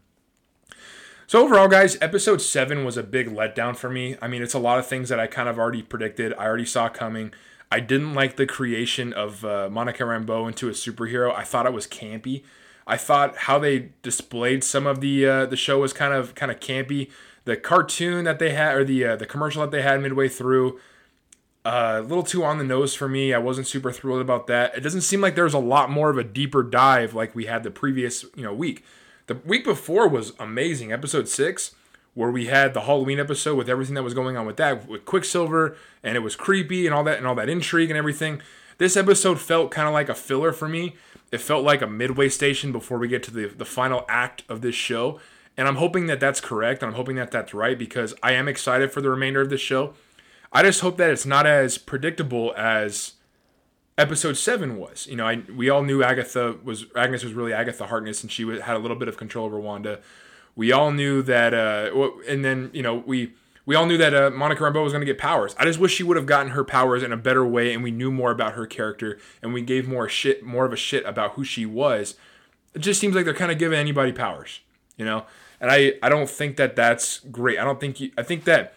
So 1.26 1.44
overall, 1.44 1.68
guys, 1.68 1.98
episode 2.00 2.40
seven 2.40 2.84
was 2.84 2.96
a 2.96 3.02
big 3.02 3.28
letdown 3.28 3.76
for 3.76 3.90
me. 3.90 4.16
I 4.22 4.28
mean, 4.28 4.42
it's 4.42 4.54
a 4.54 4.58
lot 4.58 4.78
of 4.78 4.86
things 4.86 5.10
that 5.10 5.20
I 5.20 5.26
kind 5.26 5.48
of 5.48 5.58
already 5.58 5.82
predicted. 5.82 6.32
I 6.38 6.46
already 6.46 6.64
saw 6.64 6.88
coming. 6.88 7.32
I 7.70 7.80
didn't 7.80 8.14
like 8.14 8.36
the 8.36 8.46
creation 8.46 9.12
of 9.12 9.44
uh, 9.44 9.68
Monica 9.70 10.04
Rambeau 10.04 10.48
into 10.48 10.68
a 10.68 10.72
superhero. 10.72 11.34
I 11.34 11.44
thought 11.44 11.66
it 11.66 11.74
was 11.74 11.86
campy. 11.86 12.44
I 12.86 12.96
thought 12.96 13.36
how 13.36 13.58
they 13.58 13.90
displayed 14.00 14.64
some 14.64 14.86
of 14.86 15.02
the 15.02 15.26
uh, 15.26 15.46
the 15.46 15.56
show 15.56 15.78
was 15.80 15.92
kind 15.92 16.14
of 16.14 16.34
kind 16.34 16.50
of 16.50 16.60
campy 16.60 17.10
the 17.44 17.56
cartoon 17.56 18.24
that 18.24 18.38
they 18.38 18.50
had 18.50 18.74
or 18.74 18.84
the 18.84 19.04
uh, 19.04 19.16
the 19.16 19.26
commercial 19.26 19.60
that 19.60 19.70
they 19.70 19.82
had 19.82 20.00
midway 20.00 20.28
through 20.28 20.80
a 21.64 22.00
little 22.00 22.22
too 22.22 22.44
on 22.44 22.58
the 22.58 22.64
nose 22.64 22.94
for 22.94 23.08
me. 23.08 23.34
I 23.34 23.38
wasn't 23.38 23.66
super 23.66 23.92
thrilled 23.92 24.20
about 24.20 24.46
that. 24.46 24.76
It 24.76 24.80
doesn't 24.80 25.02
seem 25.02 25.20
like 25.20 25.34
there's 25.34 25.54
a 25.54 25.58
lot 25.58 25.90
more 25.90 26.10
of 26.10 26.18
a 26.18 26.24
deeper 26.24 26.62
dive 26.62 27.14
like 27.14 27.34
we 27.34 27.46
had 27.46 27.62
the 27.62 27.70
previous 27.70 28.24
you 28.34 28.42
know 28.42 28.54
week. 28.54 28.84
The 29.26 29.34
week 29.44 29.64
before 29.64 30.08
was 30.08 30.32
amazing. 30.38 30.92
Episode 30.92 31.28
six, 31.28 31.74
where 32.14 32.30
we 32.30 32.46
had 32.46 32.74
the 32.74 32.82
Halloween 32.82 33.20
episode 33.20 33.56
with 33.56 33.68
everything 33.68 33.94
that 33.94 34.02
was 34.02 34.14
going 34.14 34.36
on 34.36 34.46
with 34.46 34.56
that 34.56 34.88
with 34.88 35.04
Quicksilver, 35.04 35.76
and 36.02 36.16
it 36.16 36.20
was 36.20 36.36
creepy 36.36 36.86
and 36.86 36.94
all 36.94 37.04
that 37.04 37.18
and 37.18 37.26
all 37.26 37.34
that 37.34 37.48
intrigue 37.48 37.90
and 37.90 37.98
everything. 37.98 38.40
This 38.78 38.96
episode 38.96 39.40
felt 39.40 39.70
kind 39.70 39.88
of 39.88 39.94
like 39.94 40.08
a 40.08 40.14
filler 40.14 40.52
for 40.52 40.68
me. 40.68 40.94
It 41.30 41.40
felt 41.40 41.64
like 41.64 41.82
a 41.82 41.86
midway 41.86 42.28
station 42.28 42.72
before 42.72 42.98
we 42.98 43.08
get 43.08 43.22
to 43.24 43.30
the 43.30 43.46
the 43.48 43.64
final 43.64 44.04
act 44.08 44.44
of 44.48 44.62
this 44.62 44.74
show. 44.74 45.20
And 45.58 45.66
I'm 45.66 45.76
hoping 45.76 46.06
that 46.06 46.20
that's 46.20 46.40
correct. 46.40 46.82
And 46.82 46.90
I'm 46.90 46.96
hoping 46.96 47.16
that 47.16 47.32
that's 47.32 47.52
right 47.52 47.76
because 47.76 48.14
I 48.22 48.32
am 48.32 48.46
excited 48.46 48.92
for 48.92 49.00
the 49.00 49.10
remainder 49.10 49.40
of 49.40 49.50
the 49.50 49.58
show. 49.58 49.94
I 50.52 50.62
just 50.62 50.80
hope 50.80 50.96
that 50.96 51.10
it's 51.10 51.26
not 51.26 51.46
as 51.46 51.78
predictable 51.78 52.54
as 52.56 53.14
episode 53.96 54.36
seven 54.36 54.76
was. 54.76 55.06
You 55.06 55.16
know, 55.16 55.26
I 55.26 55.42
we 55.54 55.68
all 55.68 55.82
knew 55.82 56.02
Agatha 56.02 56.56
was 56.62 56.86
Agnes 56.96 57.24
was 57.24 57.34
really 57.34 57.52
Agatha 57.52 57.86
Harkness, 57.86 58.22
and 58.22 58.32
she 58.32 58.48
had 58.48 58.76
a 58.76 58.78
little 58.78 58.96
bit 58.96 59.08
of 59.08 59.16
control 59.16 59.46
over 59.46 59.58
Wanda. 59.58 60.00
We 60.56 60.72
all 60.72 60.90
knew 60.90 61.22
that, 61.22 61.54
uh, 61.54 62.10
and 62.28 62.44
then 62.44 62.70
you 62.72 62.82
know 62.82 63.02
we 63.06 63.34
we 63.66 63.74
all 63.74 63.86
knew 63.86 63.98
that 63.98 64.14
uh, 64.14 64.30
Monica 64.30 64.62
Rambeau 64.62 64.82
was 64.82 64.92
going 64.92 65.02
to 65.02 65.06
get 65.06 65.18
powers. 65.18 65.54
I 65.58 65.64
just 65.64 65.78
wish 65.78 65.94
she 65.94 66.02
would 66.02 66.16
have 66.16 66.26
gotten 66.26 66.52
her 66.52 66.64
powers 66.64 67.02
in 67.02 67.12
a 67.12 67.16
better 67.16 67.46
way, 67.46 67.74
and 67.74 67.82
we 67.82 67.90
knew 67.90 68.10
more 68.10 68.30
about 68.30 68.54
her 68.54 68.66
character, 68.66 69.18
and 69.42 69.52
we 69.52 69.60
gave 69.60 69.86
more 69.86 70.08
shit, 70.08 70.42
more 70.42 70.64
of 70.64 70.72
a 70.72 70.76
shit 70.76 71.04
about 71.04 71.32
who 71.32 71.44
she 71.44 71.66
was. 71.66 72.14
It 72.74 72.80
just 72.80 73.00
seems 73.00 73.14
like 73.14 73.24
they're 73.24 73.34
kind 73.34 73.52
of 73.52 73.58
giving 73.58 73.78
anybody 73.78 74.12
powers, 74.12 74.60
you 74.96 75.04
know 75.04 75.24
and 75.60 75.70
I 75.70 75.94
I 76.02 76.08
don't 76.08 76.28
think 76.28 76.56
that 76.56 76.76
that's 76.76 77.20
great. 77.20 77.58
I 77.58 77.64
don't 77.64 77.80
think 77.80 78.00
you, 78.00 78.10
I 78.16 78.22
think 78.22 78.44
that 78.44 78.74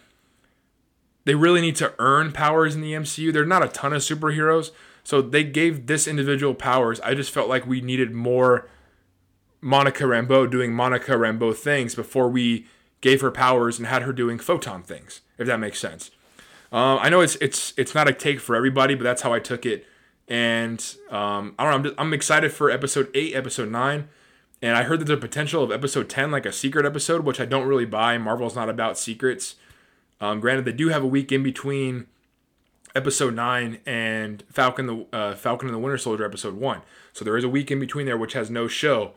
they 1.24 1.34
really 1.34 1.60
need 1.60 1.76
to 1.76 1.94
earn 1.98 2.32
powers 2.32 2.74
in 2.74 2.80
the 2.80 2.92
MCU. 2.92 3.32
There're 3.32 3.44
not 3.44 3.64
a 3.64 3.68
ton 3.68 3.92
of 3.92 4.02
superheroes, 4.02 4.70
so 5.04 5.22
they 5.22 5.44
gave 5.44 5.86
this 5.86 6.06
individual 6.08 6.54
powers. 6.54 7.00
I 7.00 7.14
just 7.14 7.30
felt 7.30 7.48
like 7.48 7.66
we 7.66 7.80
needed 7.80 8.12
more 8.12 8.68
Monica 9.60 10.04
Rambeau 10.04 10.50
doing 10.50 10.72
Monica 10.72 11.12
Rambeau 11.12 11.54
things 11.56 11.94
before 11.94 12.28
we 12.28 12.66
gave 13.00 13.20
her 13.20 13.30
powers 13.30 13.78
and 13.78 13.86
had 13.86 14.02
her 14.02 14.12
doing 14.12 14.38
photon 14.38 14.82
things. 14.82 15.20
If 15.38 15.46
that 15.46 15.60
makes 15.60 15.78
sense. 15.78 16.10
Um, 16.72 16.98
I 17.02 17.10
know 17.10 17.20
it's 17.20 17.36
it's 17.36 17.74
it's 17.76 17.94
not 17.94 18.08
a 18.08 18.12
take 18.12 18.40
for 18.40 18.56
everybody, 18.56 18.94
but 18.94 19.04
that's 19.04 19.22
how 19.22 19.32
I 19.32 19.38
took 19.38 19.66
it. 19.66 19.86
And 20.28 20.82
um, 21.10 21.54
I 21.58 21.64
don't 21.64 21.70
know. 21.70 21.76
I'm, 21.76 21.82
just, 21.84 21.94
I'm 21.98 22.14
excited 22.14 22.52
for 22.52 22.70
episode 22.70 23.10
eight, 23.14 23.34
episode 23.34 23.70
nine. 23.70 24.08
And 24.62 24.76
I 24.76 24.84
heard 24.84 25.00
that 25.00 25.06
the 25.06 25.16
potential 25.16 25.64
of 25.64 25.72
episode 25.72 26.08
10, 26.08 26.30
like 26.30 26.46
a 26.46 26.52
secret 26.52 26.86
episode, 26.86 27.24
which 27.24 27.40
I 27.40 27.44
don't 27.44 27.66
really 27.66 27.84
buy. 27.84 28.16
Marvel's 28.16 28.54
not 28.54 28.68
about 28.68 28.96
secrets. 28.96 29.56
Um, 30.22 30.40
granted, 30.40 30.64
they 30.64 30.72
do 30.72 30.88
have 30.88 31.02
a 31.02 31.06
week 31.06 31.32
in 31.32 31.42
between 31.42 32.06
episode 32.94 33.34
9 33.34 33.80
and 33.84 34.44
Falcon 34.50 34.86
the 34.86 35.06
uh, 35.12 35.34
Falcon 35.34 35.66
and 35.68 35.74
the 35.74 35.80
Winter 35.80 35.98
Soldier 35.98 36.24
episode 36.24 36.54
1. 36.54 36.80
So 37.12 37.24
there 37.24 37.36
is 37.36 37.42
a 37.42 37.48
week 37.48 37.72
in 37.72 37.80
between 37.80 38.06
there 38.06 38.16
which 38.16 38.34
has 38.34 38.48
no 38.48 38.68
show. 38.68 39.14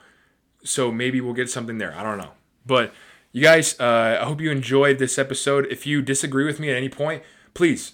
So 0.63 0.91
maybe 0.91 1.21
we'll 1.21 1.35
get 1.35 1.49
something 1.49 1.77
there. 1.77 1.93
I 1.95 2.01
don't 2.01 2.17
know. 2.17 2.31
But 2.65 2.91
you 3.31 3.43
guys, 3.43 3.79
uh, 3.79 4.17
I 4.19 4.25
hope 4.25 4.41
you 4.41 4.49
enjoyed 4.49 4.97
this 4.97 5.19
episode. 5.19 5.67
If 5.69 5.85
you 5.85 6.01
disagree 6.01 6.45
with 6.45 6.59
me 6.59 6.71
at 6.71 6.75
any 6.75 6.89
point, 6.89 7.21
please 7.53 7.93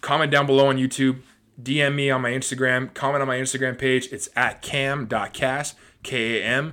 comment 0.00 0.32
down 0.32 0.46
below 0.46 0.68
on 0.68 0.78
YouTube. 0.78 1.20
DM 1.62 1.94
me 1.94 2.10
on 2.10 2.22
my 2.22 2.30
Instagram. 2.30 2.94
Comment 2.94 3.20
on 3.20 3.28
my 3.28 3.36
Instagram 3.36 3.76
page. 3.76 4.08
It's 4.10 4.30
at 4.34 4.62
cam.cast. 4.62 5.76
K-A-M.K-A-S-T. 6.04 6.70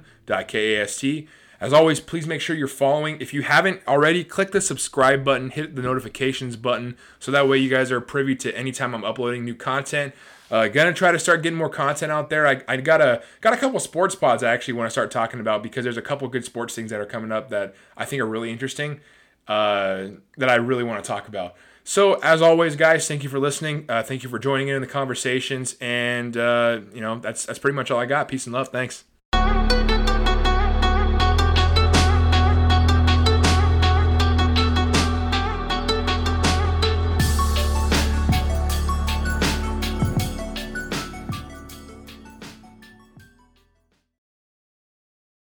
As 1.59 1.73
always, 1.73 1.99
please 1.99 2.27
make 2.27 2.41
sure 2.41 2.55
you're 2.55 2.67
following. 2.67 3.19
If 3.19 3.33
you 3.33 3.43
haven't 3.43 3.81
already, 3.87 4.23
click 4.23 4.51
the 4.51 4.61
subscribe 4.61 5.23
button, 5.23 5.49
hit 5.49 5.75
the 5.75 5.81
notifications 5.81 6.55
button, 6.55 6.97
so 7.19 7.31
that 7.31 7.47
way 7.47 7.57
you 7.57 7.69
guys 7.69 7.91
are 7.91 8.01
privy 8.01 8.35
to 8.37 8.57
anytime 8.57 8.93
I'm 8.93 9.05
uploading 9.05 9.45
new 9.45 9.55
content. 9.55 10.13
Uh, 10.51 10.67
gonna 10.67 10.93
try 10.93 11.11
to 11.11 11.17
start 11.17 11.41
getting 11.41 11.57
more 11.57 11.69
content 11.69 12.11
out 12.11 12.29
there. 12.29 12.45
I, 12.45 12.61
I 12.67 12.77
got 12.77 13.01
a 13.01 13.23
got 13.41 13.53
a 13.53 13.57
couple 13.57 13.79
sports 13.79 14.15
pods 14.15 14.43
I 14.43 14.53
actually 14.53 14.75
want 14.75 14.87
to 14.87 14.91
start 14.91 15.09
talking 15.09 15.39
about 15.39 15.63
because 15.63 15.83
there's 15.83 15.97
a 15.97 16.03
couple 16.03 16.27
good 16.27 16.45
sports 16.45 16.75
things 16.75 16.91
that 16.91 16.99
are 16.99 17.05
coming 17.05 17.31
up 17.31 17.49
that 17.49 17.73
I 17.97 18.05
think 18.05 18.21
are 18.21 18.27
really 18.27 18.51
interesting 18.51 18.99
uh, 19.47 20.07
that 20.37 20.49
I 20.49 20.55
really 20.55 20.83
want 20.83 21.03
to 21.03 21.07
talk 21.07 21.27
about. 21.27 21.55
So 21.83 22.15
as 22.15 22.41
always, 22.41 22.75
guys, 22.75 23.07
thank 23.07 23.23
you 23.23 23.29
for 23.29 23.39
listening. 23.39 23.85
Uh, 23.87 24.01
thank 24.03 24.23
you 24.23 24.29
for 24.29 24.39
joining 24.39 24.67
in 24.67 24.75
in 24.75 24.81
the 24.81 24.87
conversations, 24.87 25.75
and 25.79 26.35
uh, 26.35 26.81
you 26.93 27.01
know 27.01 27.19
that's 27.19 27.45
that's 27.45 27.59
pretty 27.59 27.75
much 27.75 27.89
all 27.89 27.99
I 27.99 28.05
got. 28.05 28.27
Peace 28.27 28.45
and 28.45 28.53
love. 28.53 28.69
Thanks. 28.69 29.03